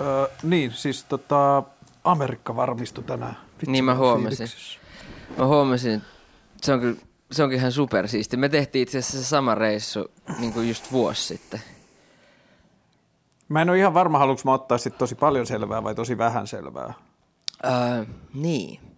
[0.00, 1.62] Öö, niin, siis tota,
[2.04, 3.36] Amerikka varmistui tänään.
[3.52, 4.38] Vitsi, niin mä huomasin.
[4.38, 4.80] Fiiliksissä.
[5.38, 6.02] Mä huomasin,
[6.62, 7.00] se on kyllä,
[7.32, 8.36] se onkin ihan supersiisti.
[8.36, 11.60] Me tehtiin itse asiassa se sama reissu niin kuin just vuosi sitten.
[13.48, 16.46] Mä en ole ihan varma, haluanko mä ottaa sit tosi paljon selvää vai tosi vähän
[16.46, 16.94] selvää.
[17.64, 18.04] Öö,
[18.34, 18.89] niin.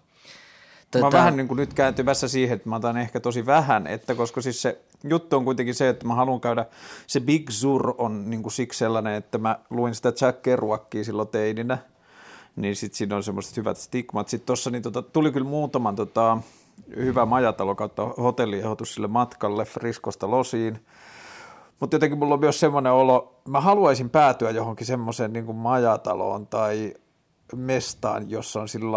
[0.93, 1.03] Tota...
[1.03, 4.15] Mä oon vähän niin kuin nyt kääntymässä siihen, että mä otan ehkä tosi vähän, että
[4.15, 6.67] koska siis se juttu on kuitenkin se, että mä haluan käydä,
[7.07, 11.29] se Big Sur on niin kuin siksi sellainen, että mä luin sitä Jack Kerouakia silloin
[11.29, 11.79] teininä,
[12.57, 14.29] niin sitten siinä on semmoiset hyvät stigmat.
[14.29, 16.39] Sitten tuossa niin tota, tuli kyllä muutaman tota,
[16.97, 20.87] hyvä majatalo kautta hotelliehdotus sille matkalle Friskosta Losiin,
[21.81, 26.95] mutta jotenkin mulla on myös semmoinen olo, mä haluaisin päätyä johonkin semmoiseen niin majataloon tai
[27.57, 28.91] mestaan, jossa on sillä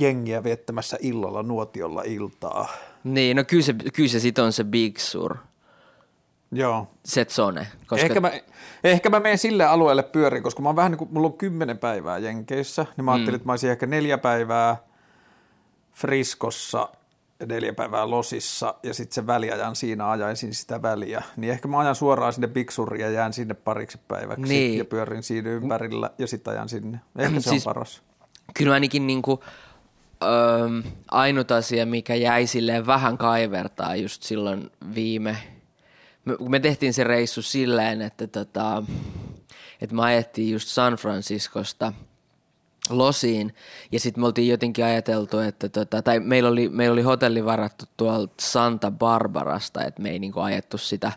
[0.00, 2.68] jengiä viettämässä illalla nuotiolla iltaa.
[3.04, 5.36] Niin, no kyllä se, kyllä se sit on se Big Sur.
[6.52, 6.90] Joo.
[7.04, 7.66] Setsone.
[7.86, 8.06] Koska...
[8.06, 8.32] Ehkä, mä,
[8.84, 11.78] ehkä mä menen sille alueelle pyöriin, koska mä oon vähän niin kuin, mulla on kymmenen
[11.78, 13.14] päivää Jenkeissä, niin mä mm.
[13.14, 14.76] ajattelin, että mä olisin ehkä neljä päivää
[15.92, 16.88] Friskossa
[17.40, 21.22] ja neljä päivää Losissa ja sitten se väliajan siinä ajaisin sitä väliä.
[21.36, 24.78] Niin ehkä mä ajan suoraan sinne Big Suriin ja jään sinne pariksi päiväksi niin.
[24.78, 27.00] ja pyörin siinä ympärillä ja sitten ajan sinne.
[27.18, 28.02] Ehkä se siis, on paras.
[28.54, 29.40] Kyllä ainakin niin kuin,
[30.24, 30.68] öö,
[31.10, 35.36] ainut asia, mikä jäi silleen vähän kaivertaa just silloin viime,
[36.24, 38.82] me, me tehtiin se reissu silleen, että, tota,
[39.80, 41.92] että me ajettiin just San Franciscosta
[42.90, 43.54] Losiin.
[43.92, 47.84] Ja sitten me oltiin jotenkin ajateltu, että tota, tai meillä oli, meillä oli hotelli varattu
[47.96, 51.12] tuolta Santa Barbarasta, että me ei niinku ajettu sitä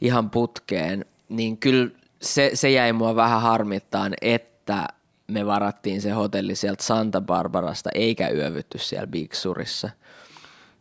[0.00, 1.90] ihan putkeen, niin kyllä
[2.22, 4.88] se, se jäi mua vähän harmittaan, että
[5.28, 9.90] me varattiin se hotelli sieltä Santa Barbarasta, eikä yövytty siellä Big Surissa.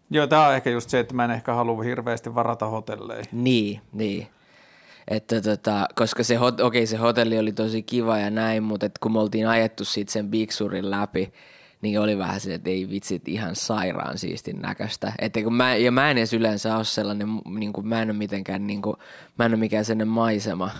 [0.09, 3.25] Joo, tämä on ehkä just se, että mä en ehkä halua hirveästi varata hotelleihin.
[3.31, 4.27] Niin, niin.
[5.07, 8.97] Että tota, koska se, okei, okay, se hotelli oli tosi kiva ja näin, mutta et
[8.97, 11.33] kun me oltiin ajettu siitä sen Big Surin läpi,
[11.81, 15.13] niin oli vähän se, että ei vitsit ihan sairaan siistin näköistä.
[15.19, 18.17] Että kun mä, ja mä en edes yleensä ole sellainen, niin kuin, mä en ole
[18.17, 18.95] mitenkään, niin kuin,
[19.37, 20.71] mä en ole mikään sellainen maisema,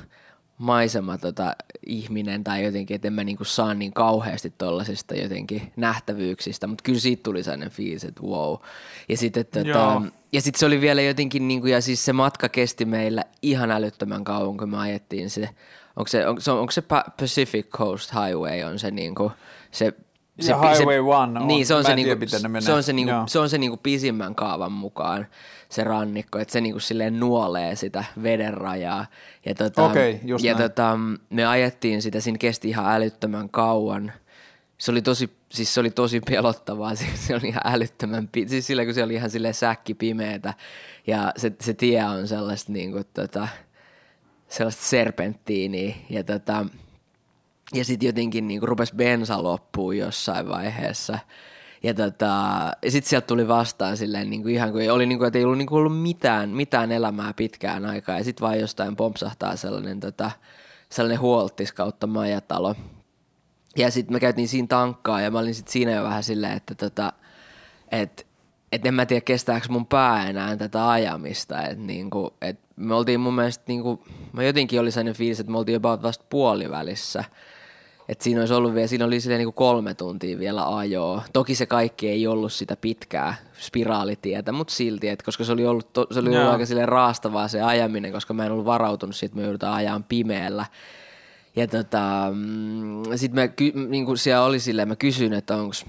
[0.57, 1.55] maisema tota,
[1.85, 6.99] ihminen tai jotenkin, että en mä niinku saa niin kauheasti tollasista jotenkin nähtävyyksistä, mutta kyllä
[6.99, 8.55] siitä tuli sellainen fiilis, että wow.
[9.09, 10.01] Ja sitten tota,
[10.33, 14.23] ja sit se oli vielä jotenkin, niinku, ja siis se matka kesti meillä ihan älyttömän
[14.23, 15.49] kauan, kun me ajettiin se,
[15.95, 16.81] onko se, onko se, onko se
[17.21, 19.31] Pacific Coast Highway on se niinku,
[19.71, 19.93] se
[20.39, 21.47] se, ja Highway se, One on.
[21.47, 22.25] Niin, se on se, niinku,
[22.59, 25.27] se, on se, niinku, se on se niinku pisimmän kaavan mukaan
[25.69, 29.05] se rannikko, että se niinku silleen nuolee sitä veden rajaa.
[29.45, 30.99] Ja, tota, okay, just ja tota,
[31.29, 34.11] me ajettiin sitä, siinä kesti ihan älyttömän kauan.
[34.77, 36.95] Se oli tosi, siis se oli tosi pelottavaa,
[37.25, 40.53] se oli ihan älyttömän, siis sillä kun se oli ihan silleen säkki pimeetä
[41.07, 43.47] ja se, se tie on sellaista niinku tota,
[44.49, 46.65] sellaista serpenttiiniä ja tota,
[47.73, 51.19] ja sitten jotenkin niinku rupesi bensa loppuun jossain vaiheessa.
[51.83, 52.25] Ja, tota,
[52.83, 55.45] ja sitten sieltä tuli vastaan silleen niin kuin ihan kuin oli niin kuin, että ei
[55.45, 58.17] ollut, niin kuin ollut mitään, mitään elämää pitkään aikaa.
[58.17, 60.31] Ja sitten vaan jostain pompsahtaa sellainen, tota,
[60.89, 62.75] sellainen huoltis kautta majatalo.
[63.77, 66.75] Ja sitten me käytiin siinä tankkaa ja mä olin sitten siinä jo vähän silleen, että
[66.75, 67.13] tota,
[67.91, 68.27] et,
[68.71, 71.61] et en mä tiedä kestääkö mun pää enää tätä ajamista.
[71.61, 74.03] Et niinku, et me oltiin mun mielestä, niinku,
[74.33, 77.23] mä jotenkin oli sellainen fiilis, että me oltiin jopa vasta puolivälissä–
[78.09, 81.23] et siinä olisi ollut vielä, siinä oli silleen niin kuin kolme tuntia vielä ajoa.
[81.33, 85.93] Toki se kaikki ei ollut sitä pitkää spiraalitietä, mutta silti, että koska se oli ollut,
[85.93, 89.31] to, se oli ollut aika silleen raastavaa se ajaminen, koska mä en ollut varautunut siitä,
[89.31, 90.65] että me joudutaan ajaa pimeällä.
[91.55, 95.85] Ja tota, mm, sitten mä, niin kuin siellä oli silleen, mä kysyin, että onks,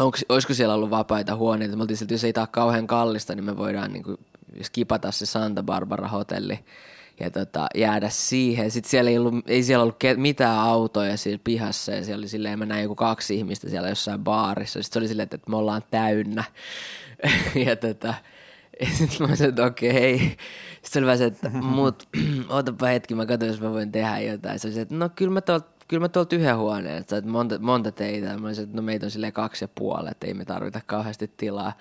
[0.00, 1.76] onks, olisiko siellä ollut vapaita huoneita.
[1.76, 4.18] Me oltiin siltä, jos ei tämä kauhean kallista, niin me voidaan niin kuin,
[4.62, 6.58] skipata se Santa Barbara hotelli
[7.20, 8.70] ja tota, jäädä siihen.
[8.70, 12.58] Sitten siellä ei, ollut, ei siellä ollut mitään autoja siellä pihassa ja siellä oli silleen,
[12.58, 14.82] mä näin joku kaksi ihmistä siellä jossain baarissa.
[14.82, 16.44] Sitten se oli silleen, että me ollaan täynnä.
[17.66, 18.14] ja tota,
[18.80, 20.14] ja sitten mä sanoin, että okei.
[20.14, 20.28] Okay.
[20.82, 22.08] Sitten oli vähän se, että mut,
[22.48, 24.58] ootapa hetki, mä katson, jos mä voin tehdä jotain.
[24.58, 27.58] Se oli se, että no kyllä mä tuolta kyllä mä tuolta yhden huoneen, että monta,
[27.58, 28.38] monta teitä.
[28.38, 31.30] Mä olisin, että no meitä on silleen kaksi ja puoli, että ei me tarvita kauheasti
[31.36, 31.72] tilaa.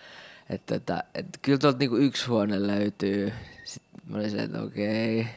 [0.50, 3.33] Että, että, että kyllä tuolta niinku yksi huone löytyy.
[3.63, 5.27] Sitten mä olin se, että okei.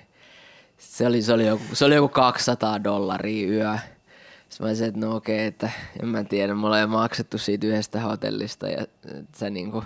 [0.79, 3.79] Se oli, se, oli joku, se oli joku 200 dollaria yö.
[4.49, 5.71] Sitten mä olisin, että no okei, että
[6.03, 8.87] en mä tiedä, mulla ei maksettu siitä yhdestä hotellista ja
[9.35, 9.85] se niinku,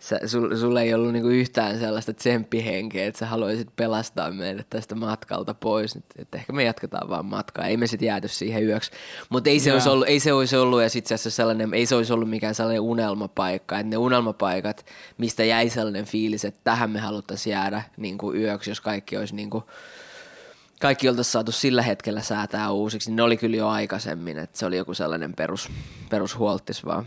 [0.00, 4.94] sä, sul, sulla ei ollut niinku yhtään sellaista tsemppihenkeä, että sä haluaisit pelastaa meidät tästä
[4.94, 5.96] matkalta pois.
[5.96, 8.90] Et, et ehkä me jatketaan vaan matkaa, ei me sitten jääty siihen yöksi.
[9.28, 11.94] Mutta ei, se olisi ollut, ei se olisi ollut, ja sitten se sellainen, ei se
[11.94, 13.78] olisi ollut mikään sellainen unelmapaikka.
[13.78, 14.86] Että ne unelmapaikat,
[15.18, 19.34] mistä jäi sellainen fiilis, että tähän me haluttaisiin jäädä niin kuin yöksi, jos kaikki olisi
[19.34, 19.64] niin kuin,
[20.80, 24.66] kaikki oltaisiin saatu sillä hetkellä säätää uusiksi, niin ne oli kyllä jo aikaisemmin, että se
[24.66, 25.68] oli joku sellainen perus,
[26.10, 27.06] perushuoltis vaan.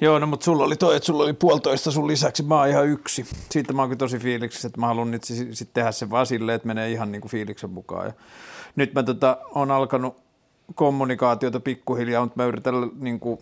[0.00, 2.86] Joo, no mutta sulla oli toi, että sulla oli puolitoista sun lisäksi, mä oon ihan
[2.86, 3.26] yksi.
[3.50, 6.68] Siitä mä oonkin tosi fiiliksissä, että mä haluan nyt sitten tehdä sen vaan silleen, että
[6.68, 8.06] menee ihan niin kuin fiiliksen mukaan.
[8.06, 8.12] Ja
[8.76, 10.16] nyt mä tota, on alkanut
[10.74, 13.38] kommunikaatiota pikkuhiljaa, mutta mä yritän niin kuin,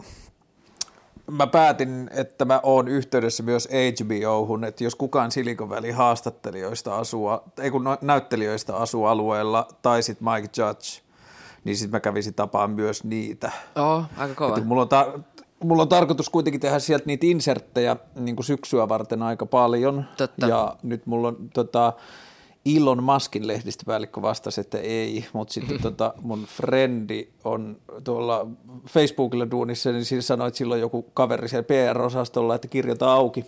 [1.30, 7.28] mä päätin, että mä oon yhteydessä myös HBOhun, että jos kukaan Silicon Valley haastattelijoista asuu,
[7.60, 11.02] ei kun näyttelijöistä asuu alueella, tai sitten Mike Judge,
[11.64, 13.52] niin sitten mä kävisin tapaan myös niitä.
[13.76, 14.56] Oo, aika kova.
[14.56, 15.18] Että mulla on ta-
[15.62, 20.04] mulla on tarkoitus kuitenkin tehdä sieltä niitä inserttejä niin kuin syksyä varten aika paljon.
[20.16, 20.46] Totta.
[20.46, 21.92] Ja nyt mulla on tota,
[22.64, 28.46] Ilon Maskin lehdistöpäällikkö vastasi, että ei, mutta sitten tota, mun frendi on tuolla
[28.88, 33.44] Facebookilla duunissa, niin siinä sanoi, että sillä on joku kaveri siellä PR-osastolla, että kirjoita auki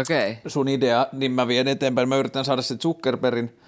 [0.00, 0.36] okay.
[0.46, 2.08] sun idea, niin mä vien eteenpäin.
[2.08, 3.58] Mä yritän saada sen Zuckerbergin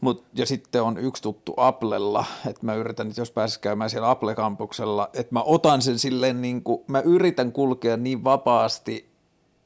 [0.00, 4.10] Mut, ja sitten on yksi tuttu Applella, että mä yritän, että jos pääsis käymään siellä
[4.10, 9.08] Apple-kampuksella, että mä otan sen silleen niin kuin, mä yritän kulkea niin vapaasti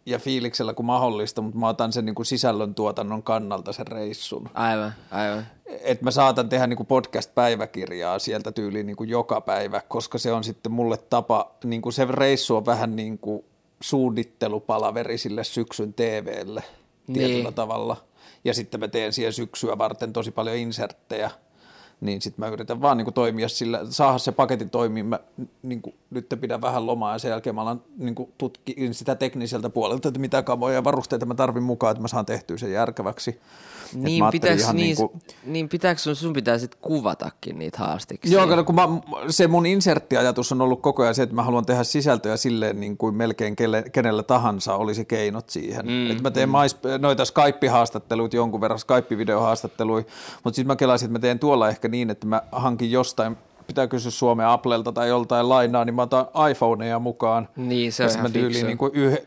[0.06, 4.50] ja fiiliksellä kuin mahdollista, mutta mä otan sen niin kuin sisällön tuotannon kannalta sen reissun.
[4.54, 5.46] Aivan, aivan.
[5.66, 10.32] Että mä saatan tehdä niin kuin podcast-päiväkirjaa sieltä tyyliin niin kuin joka päivä, koska se
[10.32, 13.44] on sitten mulle tapa, niin kuin se reissu on vähän niin kuin
[13.80, 16.62] suunnittelupalaveri sille syksyn TVlle
[17.06, 17.18] niin.
[17.18, 17.96] tietyllä tavalla–
[18.44, 21.30] ja sitten mä teen siihen syksyä varten tosi paljon inserttejä,
[22.00, 25.20] niin sitten mä yritän vaan niin kuin toimia sillä, saada se paketti toimia, mä
[25.62, 29.14] niin kuin, nyt pidän vähän lomaa ja sen jälkeen mä alan niin kuin, tutkin sitä
[29.14, 32.72] tekniseltä puolelta, että mitä kamoja ja varusteita mä tarvin mukaan, että mä saan tehtyä sen
[32.72, 33.40] järkeväksi.
[33.94, 35.10] Niin, pitääkö, niin, niin, kuin...
[35.44, 38.32] niin pitääkö sun, sun pitää sitten kuvatakin niitä haastiksia?
[38.32, 38.88] Joo, kun mä,
[39.28, 42.96] se mun inserttiajatus on ollut koko ajan se, että mä haluan tehdä sisältöjä silleen niin
[42.96, 45.86] kuin melkein kelle, kenellä tahansa olisi keinot siihen.
[45.86, 46.52] Mm, että mä teen mm.
[46.52, 50.04] mais, noita Skype-haastatteluita jonkun verran, Skype-videohaastatteluja,
[50.44, 53.86] mutta sitten mä kelasin, että mä teen tuolla ehkä niin, että mä hankin jostain pitää
[53.86, 57.48] kysyä Suomen Applelta tai joltain lainaa, niin mä otan iPhoneja mukaan.
[57.56, 59.18] Niin, se on ihan mä tyyliin niin kuin yh,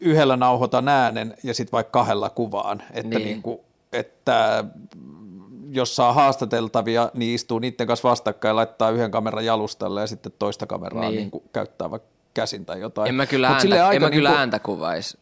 [0.00, 3.24] yhdellä nauhoitan äänen ja sitten vaikka kahdella kuvaan, että, niin.
[3.24, 3.58] Niin kuin,
[3.92, 4.64] että
[5.70, 10.32] jos saa haastateltavia, niin istuu niiden kanssa vastakkain ja laittaa yhden kameran jalustalle ja sitten
[10.38, 11.16] toista kameraa niin.
[11.16, 13.08] Niin kuin käyttää vaikka käsin tai jotain.
[13.08, 14.38] En mä kyllä, ääntä, en mä niin kyllä kuin...
[14.38, 15.18] ääntä kuvaisi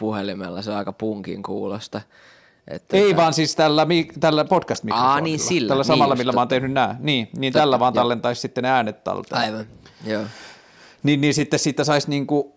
[0.00, 2.00] puhelimella, se on aika punkin kuulosta.
[2.68, 3.86] Että Ei vaan siis tällä,
[4.20, 5.12] tällä podcast-mikrofonilla.
[5.12, 5.68] Aa, niin sillä.
[5.68, 6.96] Tällä samalla, niin millä mä oon tehnyt nämä.
[6.98, 9.40] Niin, niin tällä vaan tallentaisi sitten ne äänet talteen.
[9.40, 9.66] Aivan,
[10.04, 10.22] joo.
[11.02, 12.56] Niin, niin sitten siitä saisi niinku,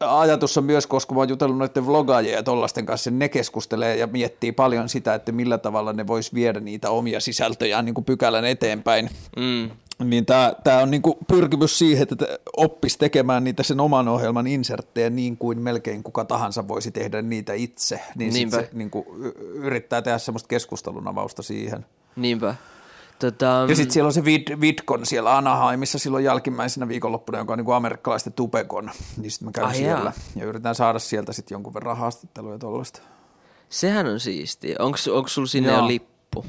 [0.00, 4.06] ajatus on myös, koska mä oon jutellut noiden vlogaajien ja tollasten kanssa, ne keskustelee ja
[4.06, 8.44] miettii paljon sitä, että millä tavalla ne vois viedä niitä omia sisältöjään niin kuin pykälän
[8.44, 9.10] eteenpäin.
[9.36, 9.70] Mm.
[9.98, 10.26] Niin
[10.64, 12.26] tämä on niinku pyrkimys siihen, että
[12.56, 17.52] oppisi tekemään niitä sen oman ohjelman inserttejä niin kuin melkein kuka tahansa voisi tehdä niitä
[17.52, 18.00] itse.
[18.14, 18.56] Niin Niinpä.
[18.56, 19.06] se niinku
[19.54, 21.86] yrittää tehdä semmoista keskustelun avausta siihen.
[22.16, 22.54] Niinpä.
[23.18, 27.58] Tota, ja sitten siellä on se Vid, Vidcon siellä Anaheimissa silloin jälkimmäisenä viikonloppuna, joka on
[27.58, 28.90] niin kuin amerikkalaisten Tupekon.
[29.16, 30.12] Niin sitten mä käyn Ai siellä jaa.
[30.36, 33.00] ja yritän saada sieltä sitten jonkun verran haastatteluja tuollaista.
[33.68, 34.76] Sehän on siistiä.
[34.78, 36.44] Onko sulla sinne jo lippu?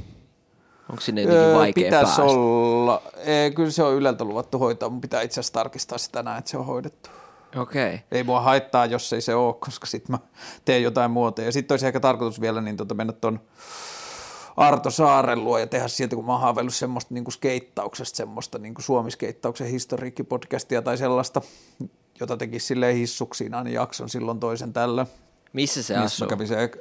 [0.90, 2.24] Onko sinne jotenkin öö, vaikea Pitäisi päästä?
[2.24, 3.02] olla.
[3.18, 4.90] Ei, kyllä se on Yleltä luvattu hoitaa.
[4.90, 7.10] Mun pitää itse asiassa tarkistaa sitä tänään, että se on hoidettu.
[7.58, 7.94] Okei.
[7.94, 8.00] Okay.
[8.12, 10.20] Ei mua haittaa, jos ei se ole, koska sitten mä
[10.66, 11.42] teen jotain muuta.
[11.42, 13.40] Ja sitten olisi ehkä tarkoitus vielä niin tota mennä tuon
[14.58, 18.58] Arto Saaren luo ja tehdä sieltä, kun mä oon haaveillut semmoista niin kuin skeittauksesta, semmoista
[18.58, 21.42] niin kuin Suomi-skeittauksen historiikkipodcastia tai sellaista,
[22.20, 25.06] jota teki silleen hissuksiin aina jakson silloin toisen tällä.
[25.54, 26.28] Missä se asuu?
[26.28, 26.72] Kävi se,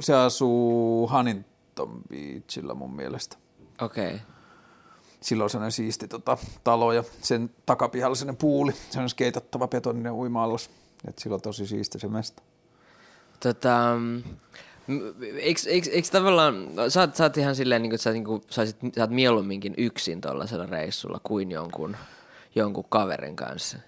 [0.00, 3.36] se asuu Huntington Beachillä mun mielestä.
[3.80, 4.06] Okei.
[4.06, 4.18] Okay.
[5.20, 10.12] Silloin on sellainen siisti tota, talo ja sen takapihalla sellainen puuli, se on skeitattava betoninen
[10.12, 10.70] uima-allas.
[11.08, 12.42] Et silloin on tosi siisti se mesta.
[13.40, 13.96] Tota,
[15.38, 18.24] Eikö, eikö, eikö tavallaan, sä oot, sä oot ihan silleen, niin kuin, että sä, niin
[18.24, 21.96] kuin, saisit, sä oot mieluumminkin yksin tuollaisella reissulla kuin jonkun,
[22.54, 23.78] jonkun kaverin kanssa?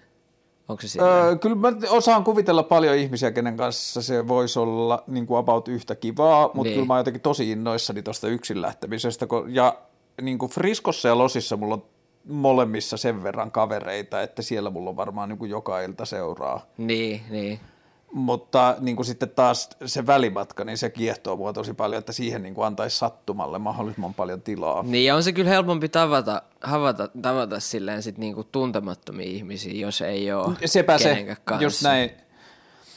[0.69, 5.27] Onko se öö, kyllä mä osaan kuvitella paljon ihmisiä, kenen kanssa se voisi olla niin
[5.27, 6.73] kuin about yhtä kivaa, mutta niin.
[6.73, 9.27] kyllä mä oon jotenkin tosi innoissani tuosta yksin lähtemisestä.
[9.47, 9.77] Ja
[10.21, 11.85] niin kuin Friskossa ja Losissa mulla on
[12.27, 16.65] molemmissa sen verran kavereita, että siellä mulla on varmaan niin kuin joka ilta seuraa.
[16.77, 17.59] Niin, niin
[18.11, 22.43] mutta niin kuin sitten taas se välimatka, niin se kiehtoo mua tosi paljon, että siihen
[22.43, 24.83] niin kuin antaisi sattumalle mahdollisimman paljon tilaa.
[24.83, 29.73] Niin ja on se kyllä helpompi tavata, havata, tavata silleen sit niin kuin tuntemattomia ihmisiä,
[29.73, 31.63] jos ei ole Sepä se, kanssa.
[31.63, 32.11] just näin.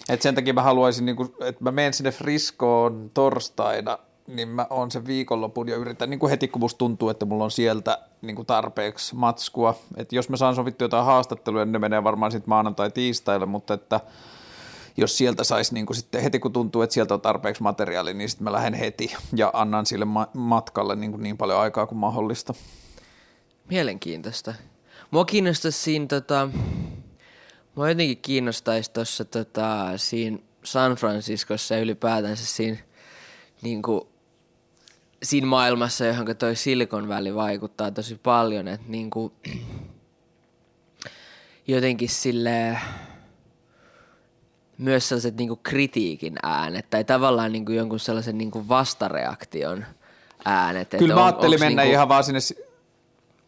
[0.08, 4.66] Et sen takia mä haluaisin, niin kuin, että mä menen sinne Friskoon torstaina, niin mä
[4.70, 7.98] oon sen viikonlopun ja yritän niin kuin heti, kun musta tuntuu, että mulla on sieltä
[8.22, 9.74] niin kuin tarpeeksi matskua.
[9.96, 14.00] Että jos mä saan sovittua jotain haastatteluja, niin ne menee varmaan sitten maanantai-tiistaille, mutta että–
[14.96, 18.28] jos sieltä saisi niin kuin sitten heti kun tuntuu, että sieltä on tarpeeksi materiaalia, niin
[18.28, 21.98] sitten mä lähden heti ja annan sille ma- matkalle niin, kuin niin paljon aikaa kuin
[21.98, 22.54] mahdollista.
[23.68, 24.54] Mielenkiintoista.
[25.10, 26.48] Mua kiinnostaisi siinä, tota,
[27.74, 32.76] mua jotenkin kiinnostaisi tuossa tota, siinä San Franciscossa ja ylipäätänsä siinä,
[33.62, 34.02] niin kuin,
[35.22, 39.32] siinä maailmassa, johon toi Silicon Valley vaikuttaa tosi paljon, että niin kuin,
[41.66, 42.78] jotenkin sille
[44.80, 49.84] myös sellaiset niin kuin kritiikin äänet tai tavallaan niin kuin jonkun sellaisen niin kuin vastareaktion
[50.44, 50.90] äänet.
[50.98, 51.94] Kyllä mä ajattelin mennä niin kuin...
[51.94, 52.40] ihan vaan sinne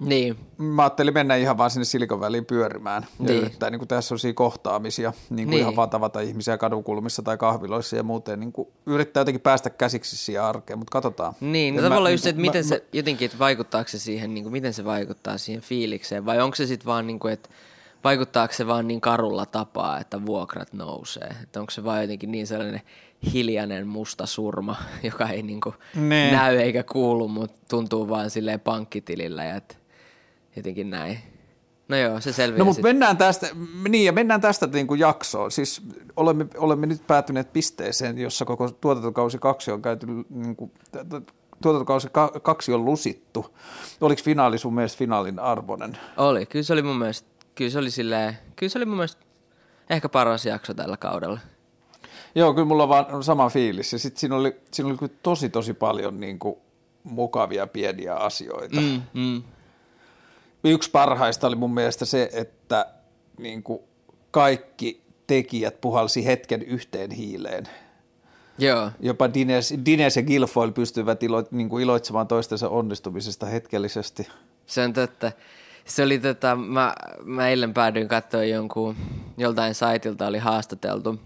[0.04, 0.36] niin.
[0.58, 3.40] Mä ajattelin mennä ihan vaan sinne Silikon väliin pyörimään ja niin.
[3.40, 5.60] yrittää niin kuin tehdä sellaisia kohtaamisia, niin kuin niin.
[5.60, 8.40] ihan vaan tavata ihmisiä kadunkulmissa tai kahviloissa ja muuten.
[8.40, 11.34] Niin kuin yrittää jotenkin päästä käsiksi siihen arkeen, mutta katsotaan.
[11.40, 14.44] Niin, no tavallaan just, että mä, miten mä, se jotenkin, että vaikuttaako se siihen, niin
[14.44, 17.48] kuin, miten se vaikuttaa siihen fiilikseen vai onko se sitten vaan niin kuin, että
[18.04, 21.37] vaikuttaako se vaan niin karulla tapaa, että vuokrat nousee?
[21.42, 22.80] Että onko se vaan jotenkin niin sellainen
[23.32, 24.76] hiljainen musta surma,
[25.11, 25.75] joka ei niin kuin
[26.32, 29.61] näy eikä kuulu, mutta tuntuu vaan silleen pankkitilillä ja
[30.56, 31.18] jotenkin näin.
[31.88, 33.47] No joo, se selviää No mutta mennään tästä,
[33.88, 35.50] niin ja mennään tästä niin kuin jaksoon.
[35.50, 35.82] Siis
[36.16, 40.73] olemme, olemme nyt päätyneet pisteeseen, jossa koko tuotantokausi kaksi on käyty, niin kuin,
[41.62, 42.09] tuotantokausi
[42.42, 43.56] kaksi on lusittu.
[44.00, 45.99] Oliko finaali sun mielestä finaalin arvoinen?
[46.16, 49.23] Oli, kyllä se oli mun mielestä, kyllä se oli silleen, kyllä se oli mun mielestä
[49.90, 51.40] ehkä paras jakso tällä kaudella.
[52.35, 53.92] Joo, kyllä mulla on vaan sama fiilis.
[53.92, 56.56] Ja sitten siinä oli, siinä oli kyllä tosi tosi paljon niin kuin,
[57.04, 58.80] mukavia pieniä asioita.
[58.80, 59.42] Mm, mm
[60.71, 62.87] yksi parhaista oli mun mielestä se, että
[63.38, 63.80] niin kuin
[64.30, 67.68] kaikki tekijät puhalsi hetken yhteen hiileen.
[68.59, 68.90] Joo.
[69.00, 74.28] Jopa Dines, Dines ja Guilfoyle pystyvät ilo, niin kuin iloitsemaan toistensa onnistumisesta hetkellisesti.
[74.66, 75.32] Se on totta.
[75.84, 78.96] Se oli tota, mä, mä eilen päädyin katsoa jonkun,
[79.38, 81.20] joltain saitilta oli haastateltu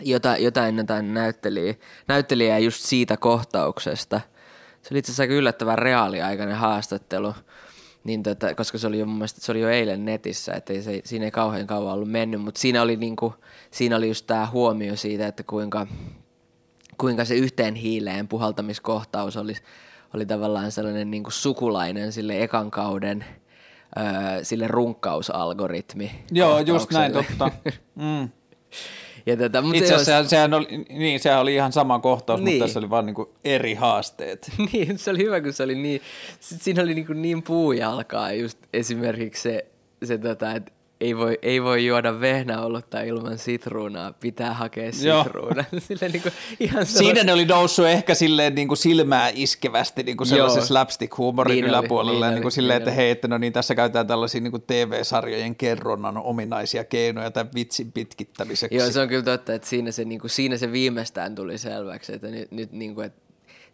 [0.00, 1.74] jota, jotain, jotain näyttelijää,
[2.08, 4.20] näyttelijää just siitä kohtauksesta.
[4.82, 7.34] Se oli itse asiassa yllättävän reaaliaikainen haastattelu
[8.06, 11.00] niin tota, koska se oli jo mun mielestä, se oli jo eilen netissä, että se,
[11.04, 13.34] siinä ei kauhean kauan ollut mennyt, mutta siinä oli, niinku,
[13.70, 15.86] siinä oli just tämä huomio siitä, että kuinka,
[16.98, 19.54] kuinka se yhteen hiileen puhaltamiskohtaus oli,
[20.14, 23.24] oli tavallaan sellainen niinku sukulainen sille ekan kauden
[24.42, 26.10] sille runkkausalgoritmi.
[26.30, 27.50] Joo, just näin, totta.
[27.96, 28.28] Mm.
[29.26, 30.30] Ja tätä, mutta Itse asiassa olisi...
[30.30, 32.54] sehän, oli, niin, sehän oli ihan sama kohtaus, niin.
[32.54, 34.50] mutta tässä oli vaan niin kuin eri haasteet.
[34.72, 36.00] niin, se oli hyvä, kun se oli niin,
[36.40, 39.66] siinä oli niin, kuin niin puujalkaa just esimerkiksi se,
[40.04, 45.64] se tota, että ei voi, ei voi juoda vehnäolutta ilman sitruunaa, pitää hakea sitruuna.
[45.78, 50.16] Silleen niin kuin ihan Siinä ne oli noussut ehkä silleen niin kuin silmää iskevästi niin
[50.16, 52.26] kuin sellaisen slapstick-huumorin niin yläpuolella.
[52.26, 54.64] Niin, niin kuin silleen, niin että hei, että no niin, tässä käytetään tällaisia niin kuin
[54.66, 58.76] TV-sarjojen kerronnan ominaisia keinoja tämän vitsin pitkittämiseksi.
[58.76, 62.14] Joo, se on kyllä totta, että siinä se, niin kuin, siinä se viimeistään tuli selväksi,
[62.14, 63.25] että nyt, nyt niin kuin, että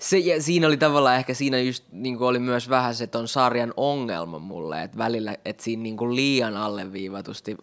[0.03, 3.29] se, ja siinä oli tavallaan ehkä siinä just niin kuin oli myös vähän se ton
[3.29, 7.57] sarjan ongelma mulle, että välillä, että siinä niin kuin liian alleviivatusti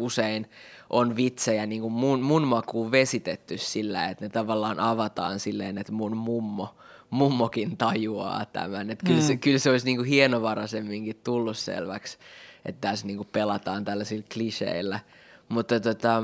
[0.00, 0.50] usein
[0.90, 5.92] on vitsejä niin kuin mun, mun makuun vesitetty sillä, että ne tavallaan avataan silleen, että
[5.92, 6.76] mun mummo,
[7.10, 8.90] mummokin tajuaa tämän.
[8.90, 9.26] Että kyllä, mm.
[9.26, 12.18] se, kyllä se olisi niin kuin hienovaraisemminkin tullut selväksi,
[12.64, 15.00] että tässä niin kuin pelataan tällaisilla kliseillä.
[15.48, 16.22] Mutta tota,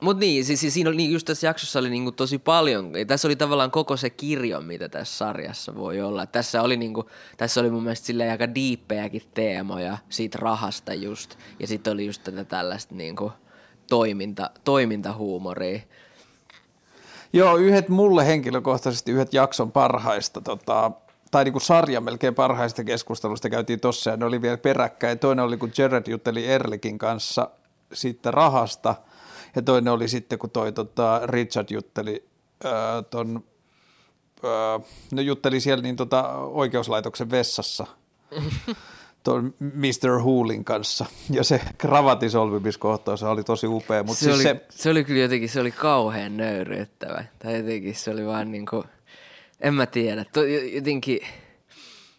[0.00, 3.28] mutta niin, siis, siis siinä oli, niin just tässä jaksossa oli niinku tosi paljon, tässä
[3.28, 6.26] oli tavallaan koko se kirjo, mitä tässä sarjassa voi olla.
[6.26, 11.66] Tässä oli, niinku, tässä oli mun mielestä silleen aika diippejäkin teemoja siitä rahasta just, ja
[11.66, 13.32] sitten oli just tätä tällaista niinku
[13.88, 15.80] toiminta, toimintahuumoria.
[17.32, 20.90] Joo, yhdet mulle henkilökohtaisesti yhdet jakson parhaista, tota,
[21.30, 25.18] tai niin kuin sarjan melkein parhaista keskustelusta käytiin tossa, ja ne oli vielä peräkkäin.
[25.18, 27.50] Toinen oli, kun Jared jutteli Erlikin kanssa
[27.92, 28.94] sitten rahasta–
[29.56, 32.24] ja toinen oli sitten, kun toi tota, Richard jutteli
[32.64, 33.44] ää, ton,
[34.44, 34.80] ää,
[35.12, 37.86] no jutteli siellä niin tota, oikeuslaitoksen vessassa
[39.26, 40.20] ton Mr.
[40.24, 41.06] Hoolin kanssa.
[41.30, 44.02] Ja se kravatin solvimiskohtaus oli tosi upea.
[44.02, 44.66] Mutta se, siis oli, se...
[44.70, 47.24] se, oli kyllä jotenkin, se oli kauhean nöyryyttävä.
[47.38, 48.84] Tai jotenkin se oli vaan niin kuin,
[49.60, 51.20] en mä tiedä, to, jotenkin...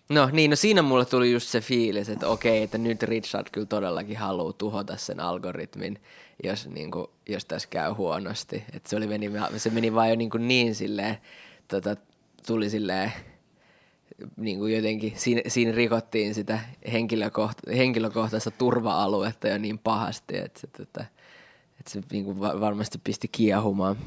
[0.10, 3.68] No niin, no siinä mulle tuli just se fiilis, että okei, että nyt Richard kyllä
[3.68, 6.00] todellakin haluaa tuhota sen algoritmin
[6.44, 8.64] jos, niin kuin, jos tässä käy huonosti.
[8.74, 11.18] Et se, oli, meni, se meni vaan jo niin, kuin niin silleen,
[11.68, 11.96] tota,
[12.48, 13.14] tuli silleen,
[14.38, 16.60] niin kuin jotenkin, siinä, siinä rikottiin sitä
[16.92, 21.06] henkilökohta, henkilökohtaista turva-aluetta jo niin pahasti, että se, tota,
[21.80, 23.98] että se niin kuin varmasti pisti kiehumaan.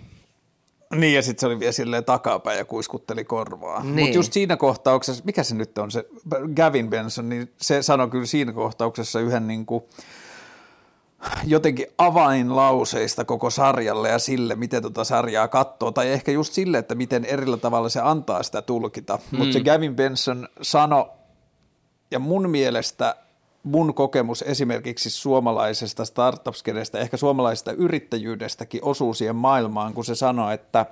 [0.95, 3.83] Niin, ja sitten se oli vielä silleen takapäin ja kuiskutteli korvaa.
[3.83, 3.95] Niin.
[3.95, 6.05] Mutta just siinä kohtauksessa, mikä se nyt on se,
[6.57, 9.85] Gavin Benson, niin se sanoi kyllä siinä kohtauksessa yhden niin kuin,
[11.45, 16.95] jotenkin avainlauseista koko sarjalle ja sille, miten tuota sarjaa katsoo, tai ehkä just sille, että
[16.95, 19.19] miten erillä tavalla se antaa sitä tulkita.
[19.31, 19.39] Mm.
[19.39, 21.13] Mutta se Gavin Benson sano,
[22.11, 23.17] ja mun mielestä
[23.63, 26.55] mun kokemus esimerkiksi suomalaisesta startup
[27.01, 30.87] ehkä suomalaisesta yrittäjyydestäkin osuu siihen maailmaan, kun se sanoi, että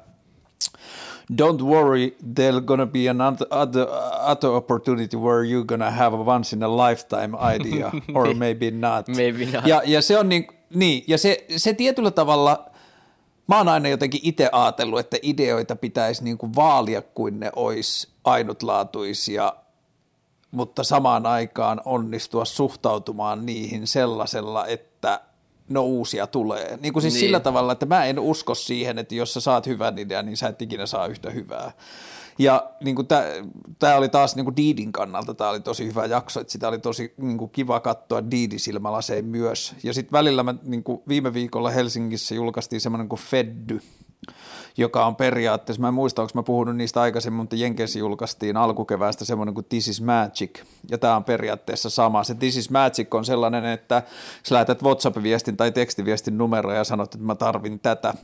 [1.37, 3.87] don't worry, there's gonna be another other,
[4.20, 9.08] other opportunity where you're gonna have a once in a lifetime idea, or maybe not.
[9.08, 9.66] maybe not.
[9.66, 12.70] Ja, ja se on niin, niin ja se, se tietyllä tavalla,
[13.49, 18.08] mä oon aina jotenkin itse ajatellut, että ideoita pitäisi niin kuin vaalia kuin ne olisi
[18.25, 19.52] ainutlaatuisia
[20.50, 24.88] mutta samaan aikaan onnistua suhtautumaan niihin sellaisella, että
[25.68, 26.78] no uusia tulee.
[26.80, 27.20] Niin kuin siis niin.
[27.20, 30.48] sillä tavalla, että mä en usko siihen, että jos sä saat hyvän idean, niin sä
[30.48, 31.72] et ikinä saa yhtä hyvää.
[32.38, 32.96] Ja niin
[33.78, 36.78] tämä oli taas niin kuin Diidin kannalta, tämä oli tosi hyvä jakso, että sitä oli
[36.78, 39.75] tosi niin kuin kiva katsoa Diidi silmälaseen myös.
[39.82, 43.80] Ja sitten välillä mä, niin kuin viime viikolla Helsingissä julkaistiin semmoinen kuin Feddy,
[44.76, 49.25] joka on periaatteessa, mä en muista, onko mä puhunut niistä aikaisemmin, mutta Jenkeissä julkaistiin alkukeväästä
[49.25, 50.60] semmoinen kuin This is Magic,
[50.90, 52.25] ja tämä on periaatteessa sama.
[52.25, 54.02] Se This is Magic on sellainen, että
[54.42, 58.14] sä lähetät WhatsApp-viestin tai tekstiviestin numeroa ja sanot, että mä tarvin tätä,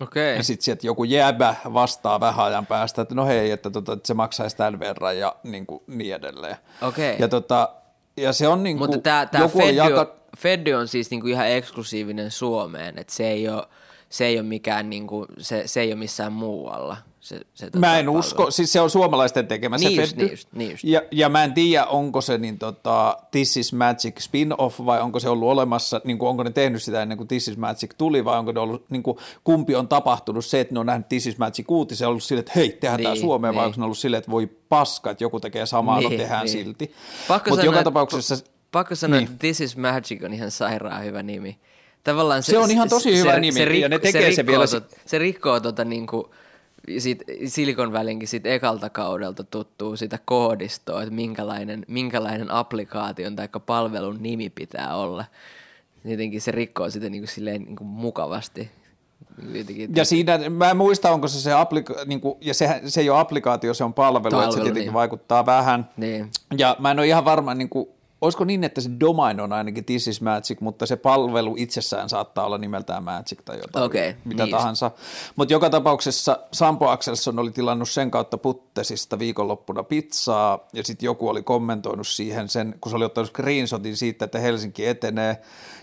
[0.00, 0.22] Okay.
[0.22, 4.06] Ja sitten sieltä joku jäbä vastaa vähän ajan päästä, että no hei, että, tota, että
[4.06, 6.56] se maksaisi tämän verran ja niin, kuin, niin edelleen.
[6.82, 7.16] Okay.
[7.18, 7.68] Ja, tota,
[8.16, 10.14] ja se on niin kuin, Mutta tämä, jaka...
[10.38, 13.66] Feddy on siis niin kuin ihan eksklusiivinen Suomeen, että se ei ole–
[14.12, 16.96] se ei ole mikään, niin kuin, se, se ei ole missään muualla.
[17.20, 18.18] Se, se tota mä en palvelu.
[18.18, 20.84] usko, siis se on suomalaisten tekemä niin se just, niin just, niin just.
[20.84, 25.20] Ja, ja mä en tiedä, onko se niin tota, This is Magic spin-off vai onko
[25.20, 28.24] se ollut olemassa, niin kuin, onko ne tehnyt sitä ennen kuin This is Magic tuli
[28.24, 31.26] vai onko ne ollut, niin kuin, kumpi on tapahtunut se, että ne on nähnyt This
[31.26, 33.58] is Magic uutisen ollut silleen, että hei, tehdään niin, tämä Suomeen niin.
[33.58, 36.16] vai onko ne ollut silleen, että voi paska, että joku tekee samaa, no niin, no
[36.18, 36.52] tehdään niin.
[36.52, 36.94] silti.
[37.48, 38.36] Mutta joka tapauksessa...
[38.72, 39.26] Pakko sanoa, niin.
[39.28, 41.58] että This is Magic on ihan sairaan hyvä nimi.
[42.04, 44.46] Tavallaan se, se on ihan tosi hyvä se, nimi, se, ja ne tekee se, se
[44.46, 44.66] vielä.
[44.66, 46.34] Tot, se rikkoo tota niinku,
[46.98, 54.16] sit Silikon välinkin sit ekalta kaudelta tuttuu sitä koodistoa, että minkälainen, minkälainen applikaation tai palvelun
[54.20, 55.24] nimi pitää olla.
[56.04, 58.70] Jotenkin se rikkoo sitä niinku silleen niinku mukavasti.
[59.52, 63.10] Jotenkin, ja siinä, mä en muista, onko se se, applika- niinku, ja se, se ei
[63.10, 64.94] ole applikaatio, se on palvelu, palvelu että se tietenkin niin.
[64.94, 65.88] vaikuttaa vähän.
[65.96, 66.30] Niin.
[66.58, 70.08] Ja mä en ole ihan varma, niinku, olisiko niin, että se domain on ainakin This
[70.08, 74.50] is Magic, mutta se palvelu itsessään saattaa olla nimeltään Magic tai jotain, okay, mitä niin
[74.50, 74.90] tahansa.
[75.36, 81.28] Mutta joka tapauksessa Sampo Axelson oli tilannut sen kautta Puttesista viikonloppuna pizzaa, ja sitten joku
[81.28, 85.36] oli kommentoinut siihen sen, kun se oli ottanut screenshotin siitä, että Helsinki etenee,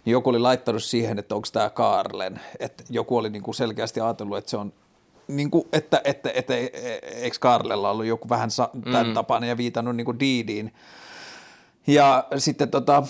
[0.05, 4.37] niin joku oli laittanut siihen, että onko tämä Kaarlen, että joku oli niinku selkeästi ajatellut,
[4.37, 4.73] että se on
[5.27, 8.49] niin kuin, että, että, että, että eikö Karlella ollut joku vähän
[8.83, 9.13] tämän mm.
[9.13, 10.73] tapainen ja viitannut niin kuin Diidiin,
[11.89, 13.03] ja sitten tota,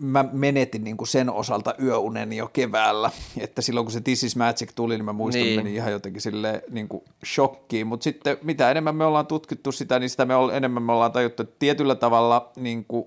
[0.00, 4.36] mä menetin niin kuin sen osalta yöunen jo keväällä, että silloin kun se This is
[4.36, 5.60] Magic tuli, niin mä muistan, niin.
[5.60, 9.98] meni ihan jotenkin sille niin kuin shokkiin, mutta sitten mitä enemmän me ollaan tutkittu sitä,
[9.98, 13.04] niin sitä me ol, enemmän me ollaan tajuttu, että tietyllä tavalla niin kuin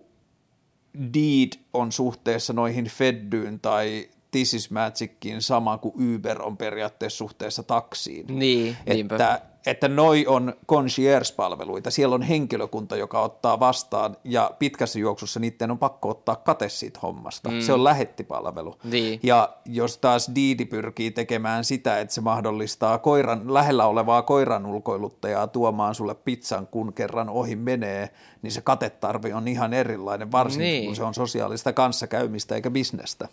[1.13, 7.63] Deed on suhteessa noihin Feddyyn tai This is Magicin sama kuin Uber on periaatteessa suhteessa
[7.63, 8.25] taksiin.
[8.39, 11.91] Niin, että, niinpä että noi on concierge-palveluita.
[11.91, 16.99] Siellä on henkilökunta, joka ottaa vastaan ja pitkässä juoksussa niiden on pakko ottaa kate siitä
[17.03, 17.49] hommasta.
[17.49, 17.61] Mm.
[17.61, 18.75] Se on lähettipalvelu.
[18.83, 19.19] Niin.
[19.23, 25.47] Ja jos taas Diidi pyrkii tekemään sitä, että se mahdollistaa koiran, lähellä olevaa koiran ulkoiluttajaa
[25.47, 28.09] tuomaan sulle pizzan, kun kerran ohi menee,
[28.41, 30.85] niin se katetarvi on ihan erilainen, varsinkin niin.
[30.85, 33.27] kun se on sosiaalista kanssakäymistä eikä bisnestä.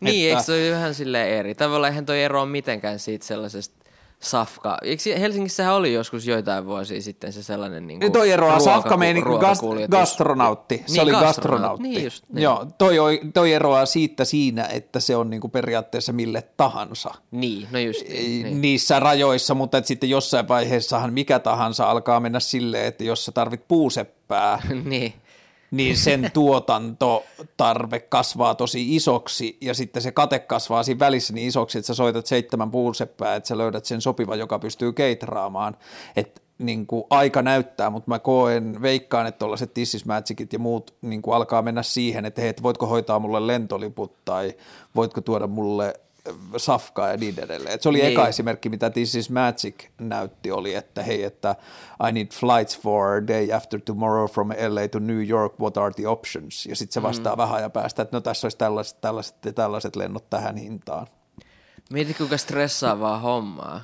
[0.00, 0.38] Niin, että...
[0.38, 1.54] eikö se ole vähän silleen eri?
[1.54, 3.80] Tavallaan eihän toi ero mitenkään siitä sellaisesta
[4.20, 4.78] Safka.
[4.82, 9.22] Eikö Helsingissähän oli joskus joitain vuosia sitten se sellainen niin kuin Toi eroaa Safka meni
[9.22, 10.82] gast, gastronautti.
[10.86, 11.82] Se niin, oli gastronautti.
[11.82, 12.42] Niin just, niin.
[12.42, 17.14] Joo, toi, toi eroaa siitä siinä, että se on niin kuin periaatteessa mille tahansa.
[17.30, 18.42] Niin, no just niin.
[18.42, 18.60] niin.
[18.60, 23.32] Niissä rajoissa, mutta että sitten jossain vaiheessahan mikä tahansa alkaa mennä silleen, että jos sä
[23.32, 25.14] tarvit puuseppää, niin
[25.70, 31.78] niin sen tuotantotarve kasvaa tosi isoksi ja sitten se kate kasvaa siinä välissä niin isoksi,
[31.78, 35.76] että sä soitat seitsemän puuseppää, että sä löydät sen sopivan, joka pystyy keitraamaan.
[36.16, 41.22] Että niin kuin aika näyttää, mutta mä koen, veikkaan, että tuollaiset tissismätsikit ja muut niin
[41.22, 44.54] kuin alkaa mennä siihen, että hei, voitko hoitaa mulle lentoliput tai
[44.96, 45.94] voitko tuoda mulle
[46.56, 47.74] safkaa ja niin edelleen.
[47.74, 48.12] Et se oli niin.
[48.12, 51.56] eka esimerkki, mitä This is Magic näytti, oli, että hei, että
[52.08, 56.08] I need flights for day after tomorrow from LA to New York, what are the
[56.08, 56.66] options?
[56.66, 57.38] Ja sitten se vastaa mm.
[57.38, 61.06] vähän ajan päästä, että no tässä olisi tällaiset, tällaiset tällaiset lennot tähän hintaan.
[61.90, 63.80] Mieti kuinka stressaavaa hommaa.